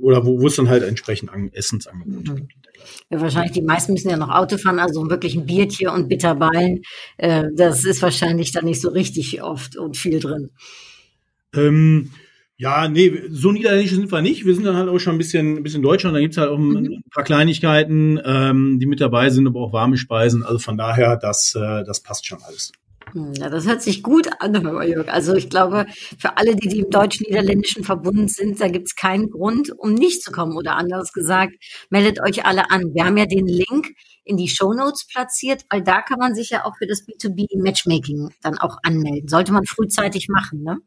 oder 0.00 0.24
wo, 0.26 0.40
wo 0.40 0.46
es 0.48 0.56
dann 0.56 0.68
halt 0.68 0.82
entsprechend 0.82 1.30
an 1.30 1.50
Essensangebote 1.52 2.32
mhm. 2.32 2.36
gibt. 2.48 2.68
Ja, 3.10 3.20
wahrscheinlich 3.20 3.52
die 3.52 3.62
meisten 3.62 3.92
müssen 3.92 4.10
ja 4.10 4.16
noch 4.16 4.30
Auto 4.30 4.58
fahren, 4.58 4.78
also 4.78 5.08
wirklich 5.08 5.36
ein 5.36 5.46
Biertier 5.46 5.92
und 5.92 6.08
Bitterballen, 6.08 6.82
äh, 7.18 7.44
das 7.54 7.84
ist 7.84 8.02
wahrscheinlich 8.02 8.52
da 8.52 8.62
nicht 8.62 8.80
so 8.80 8.90
richtig 8.90 9.42
oft 9.42 9.76
und 9.76 9.96
viel 9.96 10.20
drin. 10.20 10.50
Ähm, 11.54 12.10
ja, 12.58 12.88
nee, 12.88 13.22
so 13.28 13.52
niederländisch 13.52 13.92
sind 13.92 14.10
wir 14.10 14.22
nicht. 14.22 14.46
Wir 14.46 14.54
sind 14.54 14.64
dann 14.64 14.76
halt 14.76 14.88
auch 14.88 14.98
schon 14.98 15.16
ein 15.16 15.18
bisschen, 15.18 15.58
ein 15.58 15.62
bisschen 15.62 15.82
deutscher 15.82 16.08
und 16.08 16.14
da 16.14 16.20
gibt's 16.20 16.38
halt 16.38 16.48
auch 16.48 16.58
mhm. 16.58 16.76
ein 16.76 17.10
paar 17.12 17.24
Kleinigkeiten, 17.24 18.18
ähm, 18.24 18.78
die 18.80 18.86
mit 18.86 19.00
dabei 19.00 19.28
sind, 19.28 19.46
aber 19.46 19.60
auch 19.60 19.72
warme 19.72 19.98
Speisen. 19.98 20.42
Also 20.42 20.58
von 20.58 20.78
daher, 20.78 21.16
das, 21.16 21.54
äh, 21.54 21.84
das 21.84 22.00
passt 22.00 22.26
schon 22.26 22.38
alles. 22.42 22.72
Hm, 23.12 23.34
ja, 23.34 23.50
das 23.50 23.66
hört 23.66 23.82
sich 23.82 24.02
gut 24.02 24.28
an, 24.40 24.54
Jörg. 24.88 25.08
Also 25.08 25.34
ich 25.34 25.50
glaube, 25.50 25.86
für 26.18 26.38
alle, 26.38 26.56
die, 26.56 26.68
die 26.68 26.80
im 26.80 26.90
deutsch-niederländischen 26.90 27.84
verbunden 27.84 28.28
sind, 28.28 28.60
da 28.60 28.68
gibt's 28.68 28.96
keinen 28.96 29.30
Grund, 29.30 29.70
um 29.76 29.92
nicht 29.92 30.22
zu 30.22 30.32
kommen. 30.32 30.56
Oder 30.56 30.76
anders 30.76 31.12
gesagt, 31.12 31.52
meldet 31.90 32.20
euch 32.22 32.46
alle 32.46 32.70
an. 32.70 32.94
Wir 32.94 33.04
haben 33.04 33.18
ja 33.18 33.26
den 33.26 33.46
Link 33.46 33.88
in 34.24 34.36
die 34.36 34.48
Show 34.48 34.72
Notes 34.72 35.06
platziert, 35.06 35.64
weil 35.70 35.82
da 35.82 36.00
kann 36.00 36.18
man 36.18 36.34
sich 36.34 36.50
ja 36.50 36.64
auch 36.64 36.72
für 36.78 36.86
das 36.86 37.06
B2B 37.06 37.62
Matchmaking 37.62 38.30
dann 38.42 38.58
auch 38.58 38.78
anmelden. 38.82 39.28
Sollte 39.28 39.52
man 39.52 39.66
frühzeitig 39.66 40.28
machen, 40.28 40.62
ne? 40.62 40.78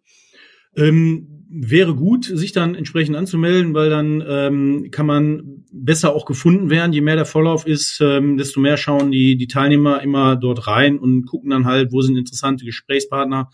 Ähm, 0.76 1.39
wäre 1.52 1.96
gut, 1.96 2.26
sich 2.26 2.52
dann 2.52 2.76
entsprechend 2.76 3.16
anzumelden, 3.16 3.74
weil 3.74 3.90
dann 3.90 4.24
ähm, 4.28 4.92
kann 4.92 5.08
man 5.08 5.66
besser 5.72 6.14
auch 6.14 6.26
gefunden 6.26 6.70
werden. 6.70 6.94
Je 6.94 7.02
mehr 7.02 7.16
der 7.16 7.26
Vorlauf 7.26 7.66
ist, 7.66 8.00
ähm, 8.02 8.38
desto 8.38 8.60
mehr 8.60 8.78
schauen 8.78 9.12
die, 9.12 9.36
die 9.36 9.48
Teilnehmer 9.48 10.02
immer 10.04 10.36
dort 10.36 10.68
rein 10.68 11.00
und 11.00 11.26
gucken 11.26 11.50
dann 11.50 11.66
halt, 11.66 11.92
wo 11.92 12.02
sind 12.02 12.18
interessante 12.18 12.66
Gesprächspartner. 12.66 13.50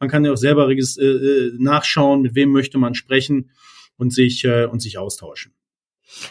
Man 0.00 0.08
kann 0.08 0.24
ja 0.24 0.32
auch 0.32 0.36
selber 0.36 0.68
äh, 0.68 0.74
äh, 0.74 1.52
nachschauen, 1.58 2.22
mit 2.22 2.34
wem 2.34 2.50
möchte 2.50 2.76
man 2.78 2.94
sprechen 2.94 3.50
und 3.96 4.12
sich, 4.12 4.44
äh, 4.44 4.66
und 4.66 4.80
sich 4.80 4.98
austauschen. 4.98 5.52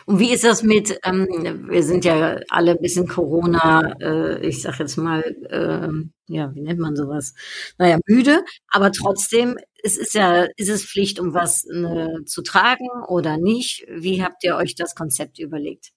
Und 0.05 0.19
wie 0.19 0.31
ist 0.31 0.43
das 0.43 0.63
mit, 0.63 0.99
ähm, 1.03 1.27
wir 1.69 1.83
sind 1.83 2.05
ja 2.05 2.39
alle 2.49 2.71
ein 2.71 2.81
bisschen 2.81 3.07
Corona, 3.07 3.95
äh, 3.99 4.47
ich 4.47 4.61
sag 4.61 4.79
jetzt 4.79 4.97
mal, 4.97 5.21
äh, 5.49 6.33
ja, 6.33 6.53
wie 6.53 6.61
nennt 6.61 6.79
man 6.79 6.95
sowas? 6.95 7.33
Naja, 7.77 7.99
müde, 8.05 8.43
aber 8.69 8.91
trotzdem, 8.91 9.57
es 9.83 9.97
ist 9.97 10.13
ja, 10.13 10.47
ist 10.57 10.69
es 10.69 10.85
Pflicht, 10.85 11.19
um 11.19 11.33
was 11.33 11.65
ne, 11.65 12.23
zu 12.25 12.41
tragen 12.41 12.87
oder 13.07 13.37
nicht? 13.37 13.85
Wie 13.89 14.23
habt 14.23 14.43
ihr 14.43 14.55
euch 14.55 14.75
das 14.75 14.95
Konzept 14.95 15.39
überlegt? 15.39 15.91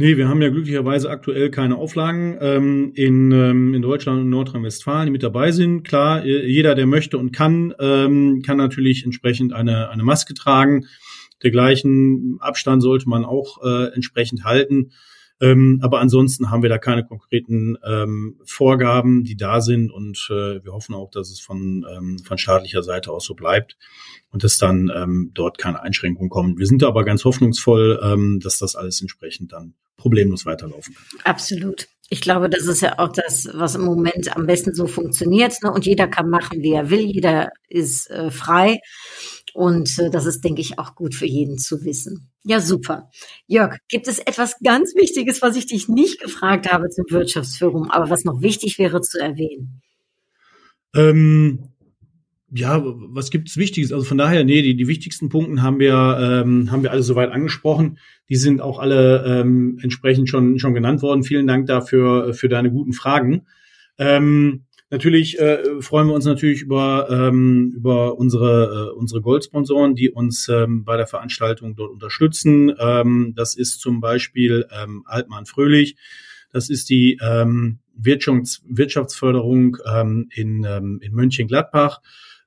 Nee, 0.00 0.16
wir 0.16 0.28
haben 0.28 0.40
ja 0.40 0.50
glücklicherweise 0.50 1.10
aktuell 1.10 1.50
keine 1.50 1.74
Auflagen 1.74 2.38
ähm, 2.40 2.92
in, 2.94 3.32
ähm, 3.32 3.74
in 3.74 3.82
Deutschland 3.82 4.20
und 4.20 4.30
Nordrhein-Westfalen, 4.30 5.06
die 5.06 5.10
mit 5.10 5.24
dabei 5.24 5.50
sind. 5.50 5.82
Klar, 5.82 6.24
jeder, 6.24 6.76
der 6.76 6.86
möchte 6.86 7.18
und 7.18 7.32
kann, 7.32 7.74
ähm, 7.80 8.42
kann 8.46 8.58
natürlich 8.58 9.04
entsprechend 9.04 9.52
eine, 9.52 9.88
eine 9.90 10.04
Maske 10.04 10.34
tragen. 10.34 10.86
Dergleichen 11.42 12.38
Abstand 12.40 12.82
sollte 12.82 13.08
man 13.08 13.24
auch 13.24 13.62
äh, 13.62 13.94
entsprechend 13.94 14.44
halten. 14.44 14.90
Ähm, 15.40 15.78
aber 15.82 16.00
ansonsten 16.00 16.50
haben 16.50 16.62
wir 16.62 16.68
da 16.68 16.78
keine 16.78 17.04
konkreten 17.04 17.76
ähm, 17.84 18.40
Vorgaben, 18.44 19.22
die 19.22 19.36
da 19.36 19.60
sind 19.60 19.90
und 19.92 20.26
äh, 20.30 20.64
wir 20.64 20.72
hoffen 20.72 20.96
auch, 20.96 21.10
dass 21.10 21.30
es 21.30 21.38
von, 21.38 21.86
ähm, 21.88 22.18
von 22.18 22.38
staatlicher 22.38 22.82
Seite 22.82 23.12
aus 23.12 23.24
so 23.24 23.34
bleibt 23.34 23.76
und 24.32 24.42
dass 24.42 24.58
dann 24.58 24.90
ähm, 24.94 25.30
dort 25.34 25.58
keine 25.58 25.80
Einschränkungen 25.80 26.28
kommen. 26.28 26.58
Wir 26.58 26.66
sind 26.66 26.82
da 26.82 26.88
aber 26.88 27.04
ganz 27.04 27.24
hoffnungsvoll, 27.24 28.00
ähm, 28.02 28.40
dass 28.42 28.58
das 28.58 28.74
alles 28.74 29.00
entsprechend 29.00 29.52
dann 29.52 29.74
problemlos 29.96 30.44
weiterlaufen 30.44 30.94
kann. 30.94 31.20
Absolut. 31.24 31.86
Ich 32.10 32.22
glaube, 32.22 32.48
das 32.48 32.66
ist 32.66 32.80
ja 32.80 32.98
auch 32.98 33.12
das, 33.12 33.48
was 33.52 33.74
im 33.74 33.84
Moment 33.84 34.34
am 34.34 34.46
besten 34.46 34.74
so 34.74 34.86
funktioniert. 34.86 35.62
Ne? 35.62 35.70
Und 35.70 35.84
jeder 35.84 36.08
kann 36.08 36.30
machen, 36.30 36.62
wie 36.62 36.72
er 36.72 36.88
will. 36.88 37.00
Jeder 37.00 37.50
ist 37.68 38.10
äh, 38.10 38.30
frei. 38.30 38.80
Und 39.58 39.98
äh, 39.98 40.08
das 40.08 40.24
ist, 40.24 40.44
denke 40.44 40.60
ich, 40.60 40.78
auch 40.78 40.94
gut 40.94 41.16
für 41.16 41.26
jeden 41.26 41.58
zu 41.58 41.84
wissen. 41.84 42.30
Ja, 42.44 42.60
super. 42.60 43.10
Jörg, 43.48 43.78
gibt 43.88 44.06
es 44.06 44.20
etwas 44.20 44.54
ganz 44.62 44.94
Wichtiges, 44.94 45.42
was 45.42 45.56
ich 45.56 45.66
dich 45.66 45.88
nicht 45.88 46.20
gefragt 46.20 46.70
habe 46.70 46.90
zum 46.90 47.06
Wirtschaftsforum, 47.10 47.90
aber 47.90 48.08
was 48.08 48.24
noch 48.24 48.40
wichtig 48.40 48.78
wäre 48.78 49.00
zu 49.00 49.18
erwähnen? 49.18 49.82
Ähm, 50.94 51.70
ja, 52.52 52.80
was 52.84 53.32
gibt's 53.32 53.56
Wichtiges? 53.56 53.92
Also 53.92 54.04
von 54.04 54.16
daher, 54.16 54.44
nee, 54.44 54.62
die, 54.62 54.76
die 54.76 54.86
wichtigsten 54.86 55.28
Punkte 55.28 55.60
haben 55.60 55.80
wir, 55.80 56.18
ähm, 56.20 56.70
haben 56.70 56.84
wir 56.84 56.92
alle 56.92 57.02
soweit 57.02 57.32
angesprochen. 57.32 57.98
Die 58.28 58.36
sind 58.36 58.60
auch 58.60 58.78
alle 58.78 59.24
ähm, 59.26 59.80
entsprechend 59.82 60.28
schon, 60.28 60.60
schon 60.60 60.72
genannt 60.72 61.02
worden. 61.02 61.24
Vielen 61.24 61.48
Dank 61.48 61.66
dafür, 61.66 62.32
für 62.32 62.48
deine 62.48 62.70
guten 62.70 62.92
Fragen. 62.92 63.44
Ähm, 63.98 64.66
natürlich 64.90 65.38
äh, 65.38 65.80
freuen 65.80 66.08
wir 66.08 66.14
uns 66.14 66.24
natürlich 66.24 66.62
über, 66.62 67.08
ähm, 67.10 67.72
über 67.76 68.18
unsere, 68.18 68.90
äh, 68.90 68.96
unsere 68.96 69.20
Goldsponsoren, 69.20 69.94
die 69.94 70.10
uns 70.10 70.48
ähm, 70.48 70.84
bei 70.84 70.96
der 70.96 71.06
Veranstaltung 71.06 71.76
dort 71.76 71.92
unterstützen. 71.92 72.72
Ähm, 72.78 73.34
das 73.36 73.54
ist 73.54 73.80
zum 73.80 74.00
Beispiel 74.00 74.66
ähm, 74.70 75.04
Altmann 75.06 75.46
Fröhlich. 75.46 75.96
Das 76.52 76.70
ist 76.70 76.88
die 76.88 77.18
ähm, 77.22 77.78
Wirtschafts 77.94 78.62
Wirtschaftsförderung 78.66 79.76
ähm, 79.86 80.28
in, 80.34 80.64
ähm, 80.64 81.00
in 81.02 81.12
Mönchengladbach. 81.12 82.00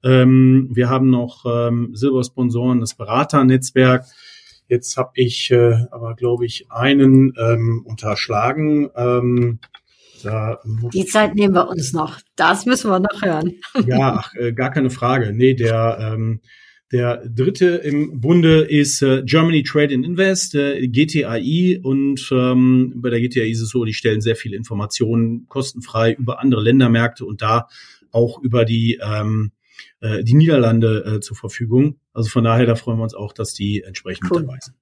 Ähm, 0.03 0.69
wir 0.71 0.89
haben 0.89 1.10
noch 1.10 1.45
ähm, 1.45 1.91
Silbersponsoren, 1.93 2.79
das 2.79 2.95
Beraternetzwerk. 2.95 4.05
Jetzt 4.67 4.95
habe 4.98 5.12
ich 5.15 5.51
äh, 5.51 5.86
aber, 5.91 6.15
glaube 6.15 6.45
ich, 6.45 6.71
einen 6.71 7.33
ähm, 7.38 7.83
unterschlagen. 7.86 8.89
Ähm, 8.95 9.60
Die 10.93 11.05
Zeit 11.05 11.35
nehmen 11.35 11.53
wir 11.53 11.67
uns 11.67 11.93
noch. 11.93 12.19
Das 12.35 12.65
müssen 12.65 12.89
wir 12.89 12.99
noch 12.99 13.21
hören. 13.21 13.53
ja, 13.85 14.19
ach, 14.19 14.33
äh, 14.35 14.53
gar 14.53 14.72
keine 14.72 14.89
Frage. 14.89 15.33
Nee, 15.33 15.53
der, 15.53 15.98
ähm, 16.13 16.41
der 16.91 17.24
dritte 17.27 17.67
im 17.67 18.19
Bunde 18.19 18.61
ist 18.61 19.01
äh, 19.01 19.24
Germany 19.24 19.63
Trade 19.63 19.96
and 19.96 20.05
Invest, 20.05 20.55
äh, 20.55 20.87
GTAI. 20.87 21.79
Und 21.81 22.29
ähm, 22.31 22.93
bei 22.98 23.09
der 23.09 23.22
GTAI 23.22 23.50
ist 23.50 23.61
es 23.61 23.69
so, 23.69 23.85
die 23.85 23.93
stellen 23.93 24.22
sehr 24.22 24.35
viele 24.35 24.57
Informationen 24.57 25.48
kostenfrei 25.48 26.13
über 26.13 26.39
andere 26.39 26.61
Ländermärkte 26.61 27.25
und 27.25 27.41
da 27.41 27.67
auch 28.11 28.41
über 28.41 28.65
die 28.65 29.00
ähm, 29.01 29.51
äh, 30.01 30.24
die 30.24 30.33
Niederlande 30.33 31.05
äh, 31.05 31.19
zur 31.22 31.37
Verfügung. 31.37 32.00
Also 32.13 32.29
von 32.29 32.43
daher, 32.43 32.65
da 32.65 32.75
freuen 32.75 32.98
wir 32.98 33.03
uns 33.03 33.13
auch, 33.13 33.33
dass 33.33 33.53
die 33.53 33.83
entsprechend 33.83 34.31
cool. 34.31 34.41
dabei 34.41 34.57
sind. 34.59 34.75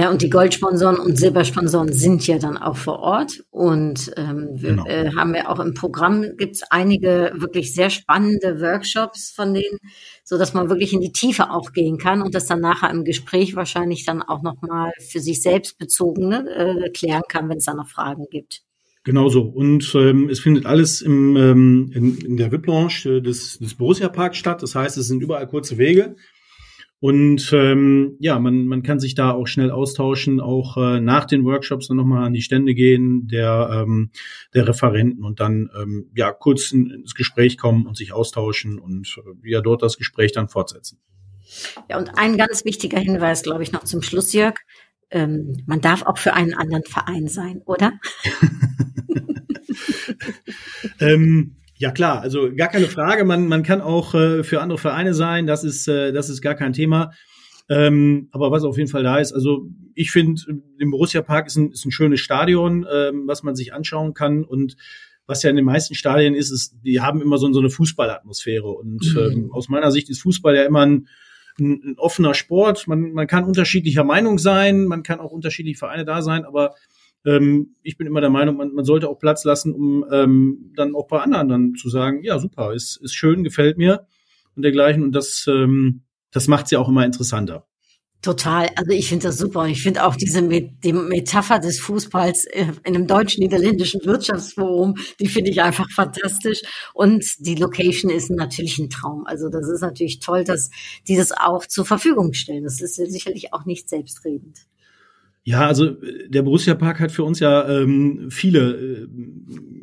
Ja, 0.00 0.08
und 0.10 0.22
die 0.22 0.30
Goldsponsoren 0.30 0.98
und 0.98 1.18
Silbersponsoren 1.18 1.92
sind 1.92 2.26
ja 2.26 2.38
dann 2.38 2.56
auch 2.56 2.78
vor 2.78 3.00
Ort. 3.00 3.44
Und 3.50 4.10
ähm, 4.16 4.48
wir 4.54 4.70
genau. 4.70 4.86
äh, 4.86 5.10
haben 5.14 5.34
ja 5.34 5.50
auch 5.50 5.60
im 5.60 5.74
Programm 5.74 6.38
gibt's 6.38 6.62
einige 6.70 7.32
wirklich 7.34 7.74
sehr 7.74 7.90
spannende 7.90 8.62
Workshops 8.62 9.30
von 9.30 9.52
denen, 9.52 9.76
so 10.24 10.38
dass 10.38 10.54
man 10.54 10.70
wirklich 10.70 10.94
in 10.94 11.02
die 11.02 11.12
Tiefe 11.12 11.50
auch 11.50 11.72
gehen 11.72 11.98
kann 11.98 12.22
und 12.22 12.34
das 12.34 12.46
dann 12.46 12.60
nachher 12.62 12.88
im 12.88 13.04
Gespräch 13.04 13.56
wahrscheinlich 13.56 14.06
dann 14.06 14.22
auch 14.22 14.40
nochmal 14.40 14.90
für 15.06 15.20
sich 15.20 15.42
selbst 15.42 15.76
bezogene 15.76 16.48
äh, 16.48 16.90
klären 16.92 17.24
kann, 17.28 17.50
wenn 17.50 17.58
es 17.58 17.66
da 17.66 17.74
noch 17.74 17.88
Fragen 17.88 18.24
gibt. 18.30 18.62
Genauso. 19.04 19.42
Und 19.42 19.94
ähm, 19.96 20.30
es 20.30 20.40
findet 20.40 20.64
alles 20.64 21.02
im, 21.02 21.36
ähm, 21.36 21.90
in, 21.94 22.16
in 22.24 22.36
der 22.38 22.50
VIP-Lounge 22.50 23.20
des, 23.20 23.58
des 23.58 23.74
Borussia-Parks 23.74 24.38
statt. 24.38 24.62
Das 24.62 24.74
heißt, 24.74 24.96
es 24.96 25.08
sind 25.08 25.22
überall 25.22 25.46
kurze 25.46 25.76
Wege. 25.76 26.16
Und 27.00 27.50
ähm, 27.54 28.16
ja, 28.20 28.38
man, 28.38 28.66
man 28.66 28.82
kann 28.82 29.00
sich 29.00 29.14
da 29.14 29.30
auch 29.30 29.46
schnell 29.46 29.70
austauschen, 29.70 30.38
auch 30.38 30.76
äh, 30.76 31.00
nach 31.00 31.24
den 31.24 31.44
Workshops 31.44 31.88
dann 31.88 31.96
nochmal 31.96 32.24
an 32.24 32.34
die 32.34 32.42
Stände 32.42 32.74
gehen 32.74 33.26
der, 33.26 33.70
ähm, 33.72 34.10
der 34.52 34.68
Referenten 34.68 35.24
und 35.24 35.40
dann 35.40 35.70
ähm, 35.80 36.10
ja 36.14 36.30
kurz 36.30 36.72
in, 36.72 36.90
ins 36.90 37.14
Gespräch 37.14 37.56
kommen 37.56 37.86
und 37.86 37.96
sich 37.96 38.12
austauschen 38.12 38.78
und 38.78 39.18
äh, 39.24 39.50
ja 39.50 39.62
dort 39.62 39.82
das 39.82 39.96
Gespräch 39.96 40.32
dann 40.32 40.50
fortsetzen. 40.50 40.98
Ja, 41.88 41.98
und 41.98 42.18
ein 42.18 42.36
ganz 42.36 42.66
wichtiger 42.66 42.98
Hinweis, 42.98 43.42
glaube 43.42 43.62
ich, 43.62 43.72
noch 43.72 43.84
zum 43.84 44.02
Schluss, 44.02 44.34
Jörg. 44.34 44.56
Ähm, 45.10 45.62
man 45.66 45.80
darf 45.80 46.02
auch 46.02 46.18
für 46.18 46.34
einen 46.34 46.54
anderen 46.54 46.84
Verein 46.84 47.28
sein, 47.28 47.62
oder? 47.64 47.94
ähm, 51.00 51.56
ja 51.80 51.90
klar, 51.90 52.20
also 52.20 52.54
gar 52.54 52.68
keine 52.68 52.88
Frage. 52.88 53.24
Man, 53.24 53.48
man 53.48 53.62
kann 53.62 53.80
auch 53.80 54.14
äh, 54.14 54.44
für 54.44 54.60
andere 54.60 54.78
Vereine 54.78 55.14
sein. 55.14 55.46
Das 55.46 55.64
ist, 55.64 55.88
äh, 55.88 56.12
das 56.12 56.28
ist 56.28 56.42
gar 56.42 56.54
kein 56.54 56.74
Thema. 56.74 57.12
Ähm, 57.70 58.28
aber 58.32 58.50
was 58.50 58.64
auf 58.64 58.76
jeden 58.76 58.90
Fall 58.90 59.02
da 59.02 59.18
ist, 59.18 59.32
also 59.32 59.66
ich 59.94 60.10
finde, 60.10 60.42
im 60.78 60.90
Borussia 60.90 61.22
Park 61.22 61.46
ist 61.46 61.56
ein, 61.56 61.70
ist 61.70 61.86
ein 61.86 61.90
schönes 61.90 62.20
Stadion, 62.20 62.86
ähm, 62.92 63.22
was 63.26 63.42
man 63.42 63.56
sich 63.56 63.72
anschauen 63.72 64.12
kann 64.12 64.44
und 64.44 64.76
was 65.26 65.42
ja 65.42 65.48
in 65.48 65.56
den 65.56 65.64
meisten 65.64 65.94
Stadien 65.94 66.34
ist, 66.34 66.50
ist, 66.50 66.74
die 66.84 67.00
haben 67.00 67.22
immer 67.22 67.38
so, 67.38 67.50
so 67.50 67.60
eine 67.60 67.70
Fußballatmosphäre. 67.70 68.68
Und 68.68 69.14
mhm. 69.14 69.18
ähm, 69.18 69.52
aus 69.52 69.70
meiner 69.70 69.90
Sicht 69.90 70.10
ist 70.10 70.20
Fußball 70.20 70.54
ja 70.54 70.64
immer 70.64 70.84
ein, 70.84 71.08
ein, 71.58 71.80
ein 71.82 71.94
offener 71.96 72.34
Sport. 72.34 72.88
Man, 72.88 73.12
man 73.12 73.26
kann 73.26 73.44
unterschiedlicher 73.44 74.04
Meinung 74.04 74.38
sein, 74.38 74.84
man 74.84 75.02
kann 75.02 75.20
auch 75.20 75.30
unterschiedliche 75.30 75.78
Vereine 75.78 76.04
da 76.04 76.20
sein, 76.20 76.44
aber 76.44 76.74
ähm, 77.24 77.76
ich 77.82 77.96
bin 77.96 78.06
immer 78.06 78.20
der 78.20 78.30
Meinung, 78.30 78.56
man, 78.56 78.72
man 78.72 78.84
sollte 78.84 79.08
auch 79.08 79.18
Platz 79.18 79.44
lassen, 79.44 79.74
um 79.74 80.04
ähm, 80.10 80.72
dann 80.76 80.94
auch 80.94 81.08
bei 81.08 81.20
anderen 81.20 81.48
dann 81.48 81.74
zu 81.74 81.88
sagen, 81.88 82.22
ja, 82.22 82.38
super, 82.38 82.72
ist, 82.72 82.96
ist 82.96 83.14
schön, 83.14 83.44
gefällt 83.44 83.78
mir 83.78 84.06
und 84.56 84.62
dergleichen. 84.62 85.02
Und 85.02 85.12
das, 85.12 85.46
ähm, 85.48 86.02
das 86.30 86.48
macht 86.48 86.66
es 86.66 86.70
ja 86.70 86.78
auch 86.78 86.88
immer 86.88 87.04
interessanter. 87.04 87.66
Total. 88.22 88.68
Also 88.76 88.90
ich 88.90 89.08
finde 89.08 89.28
das 89.28 89.38
super. 89.38 89.60
Und 89.60 89.70
ich 89.70 89.82
finde 89.82 90.04
auch 90.04 90.14
diese 90.14 90.42
die 90.42 90.92
Metapher 90.92 91.58
des 91.58 91.80
Fußballs 91.80 92.44
äh, 92.44 92.66
in 92.84 92.94
einem 92.94 93.06
deutsch-niederländischen 93.06 94.04
Wirtschaftsforum, 94.04 94.96
die 95.18 95.28
finde 95.28 95.50
ich 95.50 95.62
einfach 95.62 95.90
fantastisch. 95.90 96.60
Und 96.92 97.24
die 97.38 97.54
Location 97.54 98.10
ist 98.10 98.30
natürlich 98.30 98.78
ein 98.78 98.90
Traum. 98.90 99.24
Also 99.26 99.48
das 99.48 99.66
ist 99.68 99.80
natürlich 99.80 100.20
toll, 100.20 100.44
dass 100.44 100.68
die 101.08 101.16
das 101.16 101.32
auch 101.32 101.64
zur 101.66 101.86
Verfügung 101.86 102.34
stellen. 102.34 102.64
Das 102.64 102.82
ist 102.82 102.96
sicherlich 102.96 103.54
auch 103.54 103.64
nicht 103.64 103.88
selbstredend. 103.88 104.66
Ja, 105.42 105.66
also 105.66 105.96
der 106.28 106.42
Borussia 106.42 106.74
Park 106.74 107.00
hat 107.00 107.12
für 107.12 107.24
uns 107.24 107.40
ja 107.40 107.66
ähm, 107.68 108.28
viele, 108.30 108.72
äh, 108.72 109.08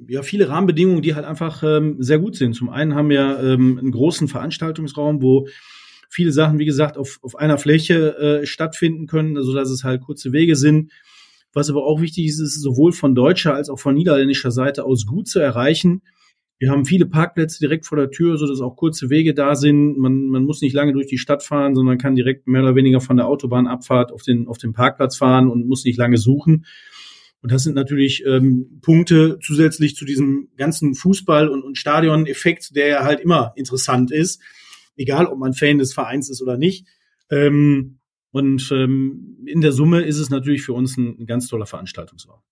ja 0.08 0.22
viele 0.22 0.50
Rahmenbedingungen, 0.50 1.02
die 1.02 1.15
halt 1.15 1.26
einfach 1.26 1.63
ähm, 1.63 1.96
sehr 2.00 2.20
gut 2.20 2.36
sind. 2.36 2.54
Zum 2.54 2.70
einen 2.70 2.93
haben 2.93 3.10
wir 3.10 3.39
ähm, 3.41 3.78
einen 3.80 3.91
großen 3.91 4.28
Veranstaltungsraum, 4.28 5.22
wo 5.22 5.48
viele 6.10 6.32
Sachen, 6.32 6.60
wie 6.60 6.65
gesagt, 6.65 6.98
auf, 6.98 7.20
auf 7.22 7.36
einer 7.36 7.58
Fläche 7.58 8.17
äh, 8.17 8.46
stattfinden 8.46 9.08
können, 9.08 9.36
also 9.36 9.54
dass 9.54 9.70
es 9.72 9.84
halt 9.84 10.02
kurze 10.02 10.32
Wege 10.32 10.56
sind. 10.56 10.91
Was 11.54 11.70
aber 11.72 11.86
auch 11.86 12.02
wichtig 12.02 12.28
ist, 12.28 12.39
ist 12.39 12.62
sowohl 12.62 12.91
von 12.91 13.15
deutscher 13.15 13.56
als 13.56 13.70
auch 13.70 13.80
von 13.80 13.96
niederländischer 13.96 14.52
Seite 14.52 14.86
aus 14.86 15.08
gut 15.08 15.28
zu 15.28 15.39
erreichen. 15.39 16.04
Wir 16.60 16.72
haben 16.72 16.86
viele 16.86 17.06
Parkplätze 17.06 17.60
direkt 17.60 17.86
vor 17.86 17.98
der 17.98 18.10
Tür, 18.10 18.38
so 18.38 18.48
dass 18.48 18.62
auch 18.62 18.76
kurze 18.76 19.10
Wege 19.12 19.36
da 19.36 19.56
sind. 19.56 19.98
Man, 19.98 20.26
man 20.28 20.43
muss 20.43 20.62
nicht 20.62 20.74
lange 20.74 20.93
durch 20.93 21.06
die 21.06 21.20
Stadt 21.20 21.43
fahren, 21.43 21.76
sondern 21.76 22.00
kann 22.00 22.15
direkt 22.15 22.48
mehr 22.48 22.63
oder 22.63 22.76
weniger 22.76 23.00
von 23.00 23.17
der 23.17 23.28
Autobahnabfahrt 23.28 24.12
auf 24.12 24.24
den, 24.24 24.48
auf 24.48 24.58
den 24.58 24.74
Parkplatz 24.74 25.17
fahren 25.17 25.50
und 25.50 25.67
muss 25.67 25.86
nicht 25.86 25.98
lange 25.98 26.17
suchen. 26.17 26.65
Und 27.43 27.52
das 27.52 27.63
sind 27.63 27.76
natürlich 27.76 28.26
ähm, 28.26 28.80
Punkte 28.82 29.38
zusätzlich 29.41 29.96
zu 29.96 30.06
diesem 30.06 30.50
ganzen 30.58 30.96
Fußball- 30.96 31.48
und, 31.48 31.62
und 31.62 31.78
Stadion-Effekt, 31.78 32.76
der 32.76 32.88
ja 32.88 33.04
halt 33.04 33.20
immer 33.20 33.54
interessant 33.56 34.12
ist. 34.12 34.41
egal 34.96 35.28
ob 35.28 35.38
man 35.38 35.54
Fan 35.54 35.78
des 35.78 35.93
Vereins 35.93 36.30
ist 36.30 36.41
oder 36.41 36.58
nicht. 36.58 36.88
Ähm, 37.30 38.00
und 38.32 38.72
ähm, 38.72 39.38
in 39.46 39.62
der 39.62 39.72
Summe 39.72 40.02
ist 40.02 40.17
es 40.17 40.32
natürlich 40.32 40.63
für 40.63 40.74
uns 40.74 40.98
ein, 40.98 41.20
ein 41.20 41.26
ganz 41.28 41.48
toller 41.48 41.67
Veranstaltungsort. 41.67 42.43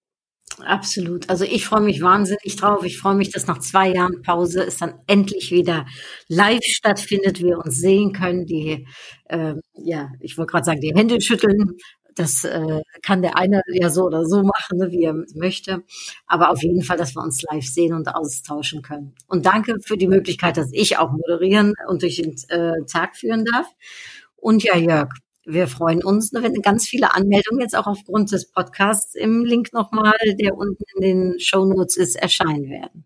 Absolut. 0.64 1.30
Also 1.30 1.44
ich 1.44 1.66
freue 1.66 1.82
mich 1.82 2.02
wahnsinnig 2.02 2.56
drauf. 2.56 2.86
Ich 2.86 2.98
freue 2.98 3.16
mich, 3.16 3.30
dass 3.32 3.48
nach 3.48 3.60
zwei 3.60 3.90
Jahren 3.90 4.22
Pause 4.22 4.64
es 4.64 4.78
dann 4.78 4.96
endlich 5.08 5.52
wieder 5.52 5.86
live 6.30 6.64
stattfindet, 6.64 7.42
wir 7.42 7.58
uns 7.60 7.76
sehen 7.78 8.14
können, 8.14 8.46
die, 8.46 8.88
äh, 9.26 9.56
ja, 9.74 10.10
ich 10.22 10.38
wollte 10.38 10.52
gerade 10.52 10.66
sagen, 10.66 10.82
die 10.82 10.94
Hände 10.96 11.20
schütteln. 11.20 11.74
Das 12.16 12.46
äh, 12.46 12.82
kann 13.02 13.22
der 13.22 13.38
eine 13.38 13.62
ja 13.68 13.90
so 13.90 14.04
oder 14.06 14.26
so 14.26 14.42
machen, 14.44 14.78
ne, 14.78 14.90
wie 14.92 15.04
er 15.04 15.16
möchte. 15.36 15.84
Aber 16.28 16.50
auf 16.52 16.64
jeden 16.64 16.82
Fall, 16.84 16.96
dass 16.98 17.14
wir 17.16 17.22
uns 17.22 17.42
live 17.52 17.66
sehen 17.66 17.94
und 17.94 18.08
austauschen 18.08 18.82
können. 18.82 19.14
Und 19.28 19.46
danke 19.46 19.76
für 19.84 19.98
die 19.98 20.08
Möglichkeit, 20.08 20.56
dass 20.56 20.70
ich 20.72 20.98
auch 20.98 21.12
moderieren 21.12 21.74
und 21.90 22.02
durch 22.04 22.16
den 22.16 22.36
äh, 22.48 22.86
Tag 22.90 23.18
führen 23.18 23.44
darf. 23.44 23.68
Und 24.38 24.64
ja, 24.64 24.78
Jörg, 24.78 25.10
wir 25.46 25.68
freuen 25.68 26.04
uns, 26.04 26.34
wenn 26.34 26.54
ganz 26.62 26.88
viele 26.88 27.14
Anmeldungen 27.14 27.62
jetzt 27.62 27.78
auch 27.78 27.88
aufgrund 27.88 28.32
des 28.32 28.50
Podcasts 28.50 29.16
im 29.16 29.46
Link 29.46 29.74
nochmal, 29.74 30.14
der 30.40 30.58
unten 30.58 30.84
in 30.96 31.02
den 31.02 31.40
Show 31.40 31.66
Notes 31.66 31.98
ist, 31.98 32.16
erscheinen 32.16 32.70
werden. 32.70 33.06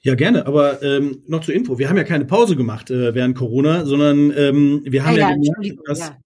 Ja, 0.00 0.14
gerne, 0.14 0.46
aber 0.46 0.82
ähm, 0.82 1.22
noch 1.26 1.42
zur 1.42 1.54
Info. 1.54 1.78
Wir 1.78 1.88
haben 1.88 1.96
ja 1.96 2.04
keine 2.04 2.24
Pause 2.24 2.56
gemacht 2.56 2.90
äh, 2.90 3.14
während 3.14 3.36
Corona, 3.36 3.84
sondern 3.84 4.32
ähm, 4.36 4.82
wir 4.84 5.04
haben 5.04 5.16
ja, 5.16 5.30
ja 5.30 5.34
gemerkt, 5.34 5.80
dass, 5.86 5.98
ja. 5.98 6.16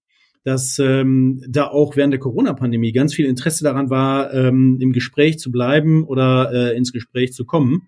dass 0.43 0.79
ähm, 0.79 1.43
da 1.49 1.67
auch 1.67 1.95
während 1.95 2.13
der 2.13 2.19
Corona-Pandemie 2.19 2.91
ganz 2.91 3.13
viel 3.13 3.25
Interesse 3.25 3.63
daran 3.63 3.89
war, 3.89 4.33
ähm, 4.33 4.77
im 4.79 4.93
Gespräch 4.93 5.39
zu 5.39 5.51
bleiben 5.51 6.03
oder 6.03 6.51
äh, 6.53 6.77
ins 6.77 6.91
Gespräch 6.91 7.33
zu 7.33 7.45
kommen. 7.45 7.87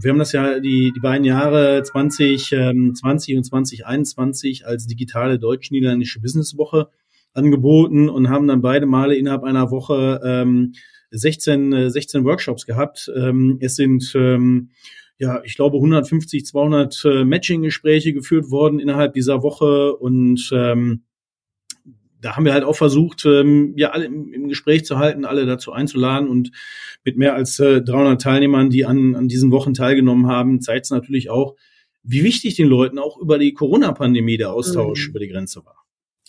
Wir 0.00 0.12
haben 0.12 0.18
das 0.18 0.32
ja 0.32 0.60
die, 0.60 0.92
die 0.94 1.00
beiden 1.00 1.24
Jahre 1.24 1.82
2020 1.82 2.52
ähm, 2.52 2.94
20 2.94 3.36
und 3.36 3.44
2021 3.44 4.64
als 4.64 4.86
digitale 4.86 5.40
deutsch-niederländische 5.40 6.20
Businesswoche 6.20 6.88
angeboten 7.34 8.08
und 8.08 8.28
haben 8.28 8.46
dann 8.46 8.62
beide 8.62 8.86
Male 8.86 9.16
innerhalb 9.16 9.42
einer 9.42 9.72
Woche 9.72 10.20
ähm, 10.24 10.74
16, 11.10 11.90
16 11.90 12.24
Workshops 12.24 12.64
gehabt. 12.64 13.10
Ähm, 13.16 13.58
es 13.60 13.74
sind 13.74 14.12
ähm, 14.14 14.70
ja, 15.18 15.42
ich 15.44 15.56
glaube 15.56 15.78
150, 15.78 16.46
200 16.46 17.04
äh, 17.04 17.24
Matching-Gespräche 17.24 18.12
geführt 18.12 18.52
worden 18.52 18.78
innerhalb 18.78 19.14
dieser 19.14 19.42
Woche 19.42 19.96
und 19.96 20.48
ähm, 20.52 21.02
da 22.20 22.36
haben 22.36 22.44
wir 22.44 22.52
halt 22.52 22.64
auch 22.64 22.76
versucht, 22.76 23.24
ähm, 23.24 23.74
ja, 23.76 23.90
alle 23.90 24.06
im, 24.06 24.32
im, 24.32 24.48
Gespräch 24.48 24.84
zu 24.84 24.98
halten, 24.98 25.24
alle 25.24 25.46
dazu 25.46 25.72
einzuladen 25.72 26.28
und 26.28 26.50
mit 27.04 27.16
mehr 27.16 27.34
als 27.34 27.58
äh, 27.60 27.80
300 27.82 28.20
Teilnehmern, 28.20 28.70
die 28.70 28.84
an, 28.84 29.14
an 29.14 29.28
diesen 29.28 29.50
Wochen 29.50 29.74
teilgenommen 29.74 30.26
haben, 30.26 30.60
zeigt 30.60 30.86
es 30.86 30.90
natürlich 30.90 31.30
auch, 31.30 31.54
wie 32.02 32.24
wichtig 32.24 32.56
den 32.56 32.68
Leuten 32.68 32.98
auch 32.98 33.18
über 33.18 33.38
die 33.38 33.52
Corona-Pandemie 33.52 34.36
der 34.36 34.52
Austausch 34.52 35.06
mhm. 35.06 35.10
über 35.10 35.20
die 35.20 35.28
Grenze 35.28 35.64
war. 35.64 35.78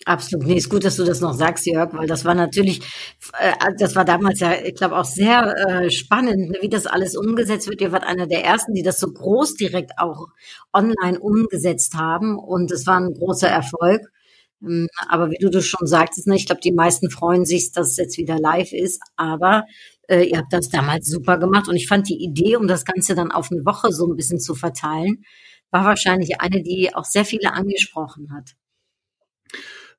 Absolut. 0.06 0.46
Nee, 0.46 0.54
ist 0.54 0.70
gut, 0.70 0.84
dass 0.84 0.96
du 0.96 1.04
das 1.04 1.20
noch 1.20 1.34
sagst, 1.34 1.66
Jörg, 1.66 1.92
weil 1.92 2.06
das 2.06 2.24
war 2.24 2.34
natürlich, 2.34 2.80
äh, 3.38 3.52
das 3.78 3.94
war 3.96 4.06
damals 4.06 4.40
ja, 4.40 4.52
ich 4.64 4.74
glaube, 4.74 4.96
auch 4.96 5.04
sehr 5.04 5.54
äh, 5.58 5.90
spannend, 5.90 6.50
ne, 6.50 6.58
wie 6.62 6.70
das 6.70 6.86
alles 6.86 7.16
umgesetzt 7.16 7.68
wird. 7.68 7.82
Ihr 7.82 7.92
wart 7.92 8.04
einer 8.04 8.26
der 8.26 8.42
ersten, 8.42 8.72
die 8.72 8.82
das 8.82 8.98
so 8.98 9.08
groß 9.12 9.54
direkt 9.54 9.92
auch 9.98 10.28
online 10.72 11.20
umgesetzt 11.20 11.94
haben 11.94 12.38
und 12.38 12.70
es 12.70 12.86
war 12.86 12.98
ein 12.98 13.12
großer 13.12 13.48
Erfolg. 13.48 14.10
Ähm, 14.62 14.88
aber 15.08 15.30
wie 15.30 15.38
du 15.38 15.50
das 15.50 15.66
schon 15.66 15.86
sagtest, 15.86 16.26
ne, 16.26 16.36
ich 16.36 16.46
glaube, 16.46 16.60
die 16.62 16.72
meisten 16.72 17.10
freuen 17.10 17.44
sich, 17.44 17.72
dass 17.72 17.92
es 17.92 17.96
jetzt 17.96 18.18
wieder 18.18 18.38
live 18.38 18.72
ist. 18.72 19.00
Aber 19.16 19.64
äh, 20.08 20.24
ihr 20.24 20.38
habt 20.38 20.52
das 20.52 20.68
damals 20.68 21.08
super 21.08 21.38
gemacht. 21.38 21.68
Und 21.68 21.76
ich 21.76 21.88
fand 21.88 22.08
die 22.08 22.22
Idee, 22.22 22.56
um 22.56 22.66
das 22.66 22.84
Ganze 22.84 23.14
dann 23.14 23.30
auf 23.30 23.50
eine 23.50 23.64
Woche 23.64 23.92
so 23.92 24.06
ein 24.06 24.16
bisschen 24.16 24.40
zu 24.40 24.54
verteilen, 24.54 25.24
war 25.70 25.84
wahrscheinlich 25.84 26.40
eine, 26.40 26.62
die 26.62 26.94
auch 26.94 27.04
sehr 27.04 27.24
viele 27.24 27.52
angesprochen 27.52 28.32
hat. 28.34 28.54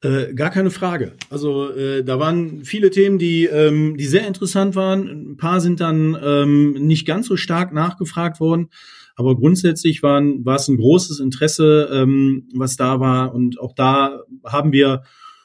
Äh, 0.03 0.33
gar 0.33 0.49
keine 0.49 0.71
Frage. 0.71 1.13
Also 1.29 1.69
äh, 1.71 2.03
da 2.03 2.19
waren 2.19 2.65
viele 2.65 2.89
Themen, 2.89 3.19
die, 3.19 3.45
ähm, 3.45 3.97
die 3.97 4.07
sehr 4.07 4.25
interessant 4.27 4.75
waren. 4.75 5.31
Ein 5.33 5.37
paar 5.37 5.61
sind 5.61 5.79
dann 5.79 6.17
ähm, 6.21 6.73
nicht 6.73 7.05
ganz 7.05 7.27
so 7.27 7.37
stark 7.37 7.71
nachgefragt 7.71 8.39
worden. 8.39 8.69
Aber 9.15 9.35
grundsätzlich 9.35 10.03
waren, 10.03 10.45
war 10.45 10.55
es 10.55 10.67
ein 10.67 10.77
großes 10.77 11.19
Interesse, 11.19 11.89
ähm, 11.91 12.47
was 12.55 12.75
da 12.75 12.99
war. 12.99 13.33
Und 13.33 13.59
auch 13.59 13.73
da 13.73 14.21
haben 14.45 14.71
wir 14.71 15.03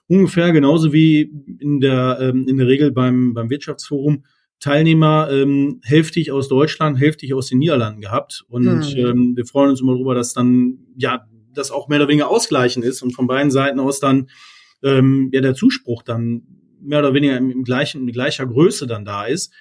ungefähr 0.08 0.52
genauso 0.52 0.92
wie 0.92 1.32
in 1.58 1.80
der, 1.80 2.18
ähm, 2.20 2.46
in 2.48 2.58
der 2.58 2.66
Regel 2.66 2.92
beim, 2.92 3.34
beim 3.34 3.50
Wirtschaftsforum 3.50 4.24
Teilnehmer 4.58 5.28
ähm, 5.30 5.80
hälftig 5.84 6.32
aus 6.32 6.48
Deutschland, 6.48 6.98
hälftig 6.98 7.34
aus 7.34 7.48
den 7.48 7.58
Niederlanden 7.58 8.00
gehabt. 8.00 8.44
Und 8.48 8.94
mhm. 8.94 8.96
ähm, 8.96 9.36
wir 9.36 9.44
freuen 9.44 9.70
uns 9.70 9.80
immer 9.80 9.92
darüber, 9.92 10.14
dass 10.14 10.32
dann 10.32 10.78
ja 10.96 11.26
das 11.52 11.70
auch 11.70 11.88
mehr 11.88 11.98
oder 11.98 12.08
weniger 12.08 12.28
ausgleichen 12.28 12.82
ist 12.82 13.02
und 13.02 13.12
von 13.12 13.26
beiden 13.26 13.50
Seiten 13.50 13.80
aus 13.80 14.00
dann 14.00 14.28
ähm, 14.82 15.30
ja 15.32 15.40
der 15.40 15.54
Zuspruch 15.54 16.02
dann 16.02 16.42
mehr 16.80 17.00
oder 17.00 17.14
weniger 17.14 17.36
im, 17.36 17.50
im 17.50 17.64
gleichen, 17.64 18.02
in 18.02 18.12
gleicher 18.12 18.46
Größe 18.46 18.86
dann 18.86 19.04
da 19.04 19.24
ist. 19.24 19.52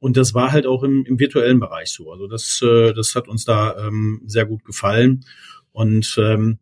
Und 0.00 0.16
das 0.16 0.34
war 0.34 0.52
halt 0.52 0.66
auch 0.66 0.82
im, 0.82 1.04
im 1.04 1.18
virtuellen 1.18 1.60
Bereich 1.60 1.90
so. 1.90 2.12
Also 2.12 2.26
das, 2.26 2.62
äh, 2.62 2.92
das 2.92 3.14
hat 3.14 3.28
uns 3.28 3.44
da 3.44 3.76
ähm, 3.86 4.22
sehr 4.26 4.46
gut 4.46 4.64
gefallen. 4.64 5.24
Und 5.72 6.16
ähm, 6.18 6.58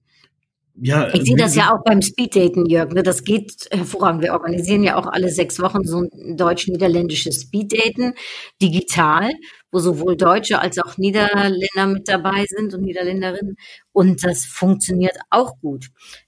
ja, 0.78 1.12
ich 1.14 1.22
sehe 1.22 1.36
das 1.36 1.54
ja 1.54 1.72
auch 1.72 1.82
beim 1.84 2.02
Speeddaten, 2.02 2.66
Jörg. 2.66 2.92
Ne? 2.92 3.02
Das 3.02 3.24
geht 3.24 3.66
hervorragend. 3.70 4.22
Wir 4.22 4.34
organisieren 4.34 4.82
ja 4.82 4.96
auch 4.96 5.06
alle 5.06 5.30
sechs 5.30 5.58
Wochen 5.58 5.84
so 5.84 6.02
ein 6.02 6.36
deutsch-niederländisches 6.36 7.42
Speeddaten 7.42 8.12
digital, 8.60 9.30
wo 9.72 9.78
sowohl 9.78 10.16
Deutsche 10.16 10.60
als 10.60 10.78
auch 10.78 10.98
Niederländer 10.98 11.86
mit 11.86 12.08
dabei 12.08 12.44
sind 12.46 12.74
und 12.74 12.82
Niederländerinnen. 12.82 13.56
Und 13.92 14.22
das 14.22 14.44
funktioniert 14.44 15.16
auch 15.30 15.58
gut. 15.60 15.86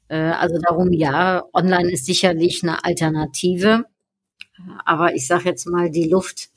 Äh, 0.08 0.16
also 0.16 0.58
darum, 0.66 0.92
ja, 0.92 1.44
online 1.52 1.92
ist 1.92 2.06
sicherlich 2.06 2.62
eine 2.62 2.84
Alternative. 2.84 3.84
Aber 4.84 5.14
ich 5.14 5.26
sage 5.26 5.44
jetzt 5.44 5.66
mal, 5.66 5.90
die 5.90 6.08
Luft 6.08 6.48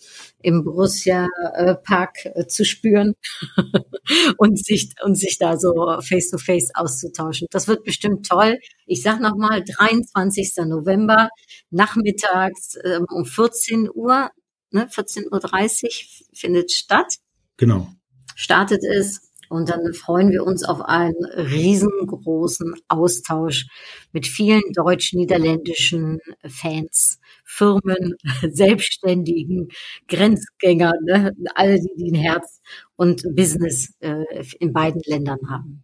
im 0.41 0.63
Borussia 0.63 1.27
äh, 1.53 1.75
Park 1.75 2.25
äh, 2.25 2.47
zu 2.47 2.65
spüren 2.65 3.13
und 4.37 4.63
sich 4.63 4.93
und 5.03 5.15
sich 5.15 5.37
da 5.37 5.57
so 5.57 5.73
face 6.01 6.29
to 6.29 6.37
face 6.37 6.71
auszutauschen. 6.73 7.47
Das 7.51 7.67
wird 7.67 7.83
bestimmt 7.83 8.27
toll. 8.27 8.59
Ich 8.85 9.03
sag 9.03 9.19
noch 9.19 9.35
mal 9.35 9.63
23. 9.63 10.65
November 10.65 11.29
nachmittags 11.69 12.77
ähm, 12.83 13.05
um 13.09 13.25
14 13.25 13.89
Uhr, 13.93 14.29
ne, 14.71 14.87
14:30 14.87 15.83
Uhr 15.83 15.91
findet 16.33 16.71
statt. 16.71 17.15
Genau. 17.57 17.87
Startet 18.35 18.83
es 18.83 19.30
und 19.51 19.69
dann 19.69 19.93
freuen 19.93 20.31
wir 20.31 20.45
uns 20.45 20.63
auf 20.63 20.81
einen 20.81 21.25
riesengroßen 21.35 22.73
Austausch 22.87 23.67
mit 24.13 24.25
vielen 24.25 24.63
deutsch-niederländischen 24.73 26.19
Fans, 26.47 27.19
Firmen, 27.43 28.15
Selbstständigen, 28.49 29.67
Grenzgängern, 30.07 31.03
ne? 31.03 31.33
alle, 31.53 31.79
die, 31.79 32.11
ein 32.11 32.15
Herz 32.15 32.61
und 32.95 33.23
Business 33.35 33.93
äh, 33.99 34.23
in 34.59 34.71
beiden 34.71 35.01
Ländern 35.05 35.39
haben. 35.49 35.83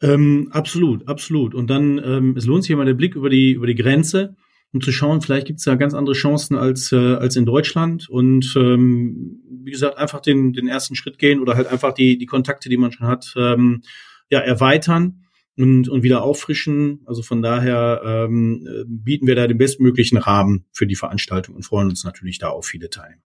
Ähm, 0.00 0.48
absolut, 0.50 1.06
absolut. 1.06 1.54
Und 1.54 1.70
dann, 1.70 1.98
ähm, 2.04 2.34
es 2.36 2.46
lohnt 2.46 2.64
sich 2.64 2.72
immer 2.72 2.84
der 2.84 2.94
Blick 2.94 3.14
über 3.14 3.30
die, 3.30 3.52
über 3.52 3.68
die 3.68 3.76
Grenze 3.76 4.34
um 4.72 4.80
zu 4.80 4.90
schauen, 4.92 5.20
vielleicht 5.20 5.46
gibt 5.46 5.58
es 5.58 5.64
da 5.64 5.74
ganz 5.74 5.94
andere 5.94 6.14
Chancen 6.14 6.56
als, 6.56 6.92
äh, 6.92 7.14
als 7.14 7.36
in 7.36 7.44
Deutschland. 7.44 8.08
Und 8.08 8.54
ähm, 8.56 9.42
wie 9.64 9.70
gesagt, 9.70 9.98
einfach 9.98 10.20
den, 10.20 10.52
den 10.52 10.68
ersten 10.68 10.94
Schritt 10.94 11.18
gehen 11.18 11.40
oder 11.40 11.56
halt 11.56 11.66
einfach 11.66 11.92
die, 11.92 12.16
die 12.16 12.26
Kontakte, 12.26 12.68
die 12.68 12.78
man 12.78 12.92
schon 12.92 13.06
hat, 13.06 13.34
ähm, 13.36 13.82
ja, 14.30 14.40
erweitern 14.40 15.24
und, 15.58 15.88
und 15.88 16.02
wieder 16.02 16.22
auffrischen. 16.22 17.00
Also 17.04 17.22
von 17.22 17.42
daher 17.42 18.00
ähm, 18.04 18.66
bieten 18.86 19.26
wir 19.26 19.34
da 19.34 19.46
den 19.46 19.58
bestmöglichen 19.58 20.16
Rahmen 20.16 20.64
für 20.72 20.86
die 20.86 20.96
Veranstaltung 20.96 21.54
und 21.54 21.64
freuen 21.64 21.90
uns 21.90 22.04
natürlich 22.04 22.38
da 22.38 22.48
auf 22.48 22.66
viele 22.66 22.88
Teilnehmer. 22.88 23.20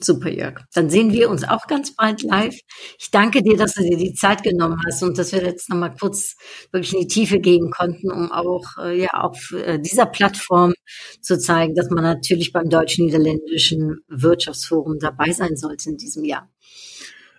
Super, 0.00 0.30
Jörg. 0.30 0.60
Dann 0.74 0.90
sehen 0.90 1.12
wir 1.12 1.30
uns 1.30 1.44
auch 1.44 1.66
ganz 1.66 1.94
bald 1.96 2.22
live. 2.22 2.58
Ich 2.98 3.10
danke 3.10 3.42
dir, 3.42 3.56
dass 3.56 3.74
du 3.74 3.82
dir 3.82 3.96
die 3.96 4.12
Zeit 4.12 4.42
genommen 4.42 4.78
hast 4.86 5.02
und 5.02 5.16
dass 5.16 5.32
wir 5.32 5.42
jetzt 5.42 5.70
nochmal 5.70 5.94
kurz 5.98 6.36
wirklich 6.70 6.92
in 6.92 7.00
die 7.00 7.06
Tiefe 7.06 7.40
gehen 7.40 7.70
konnten, 7.70 8.10
um 8.10 8.30
auch 8.30 8.64
äh, 8.78 9.00
ja 9.00 9.08
auf 9.12 9.52
äh, 9.52 9.78
dieser 9.78 10.06
Plattform 10.06 10.74
zu 11.22 11.38
zeigen, 11.38 11.74
dass 11.74 11.90
man 11.90 12.04
natürlich 12.04 12.52
beim 12.52 12.68
deutsch-niederländischen 12.68 14.00
Wirtschaftsforum 14.08 14.98
dabei 15.00 15.32
sein 15.32 15.56
sollte 15.56 15.90
in 15.90 15.96
diesem 15.96 16.24
Jahr. 16.24 16.50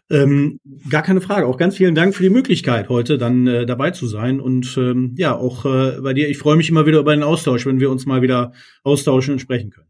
Ähm, 0.10 0.60
gar 0.89 1.04
keine 1.04 1.22
Frage. 1.22 1.48
Auch 1.48 1.58
ganz 1.58 1.76
vielen 1.76 1.93
Dank 1.93 2.15
für 2.15 2.24
die 2.24 2.30
Möglichkeit, 2.30 2.89
heute 2.89 3.17
dann 3.17 3.46
äh, 3.46 3.65
dabei 3.65 3.91
zu 3.91 4.08
sein. 4.08 4.39
Und 4.39 4.78
ähm, 4.78 5.13
ja, 5.17 5.36
auch 5.36 5.65
äh, 5.65 6.00
bei 6.02 6.13
dir, 6.13 6.30
ich 6.30 6.38
freue 6.38 6.56
mich 6.56 6.70
immer 6.70 6.86
wieder 6.86 7.00
über 7.00 7.13
den 7.13 7.24
Austausch, 7.24 7.65
wenn 7.65 7.80
wir 7.80 7.91
uns 7.91 8.06
mal 8.06 8.22
wieder 8.22 8.54
austauschen 8.84 9.34
und 9.34 9.39
sprechen 9.39 9.72
können. 9.72 9.88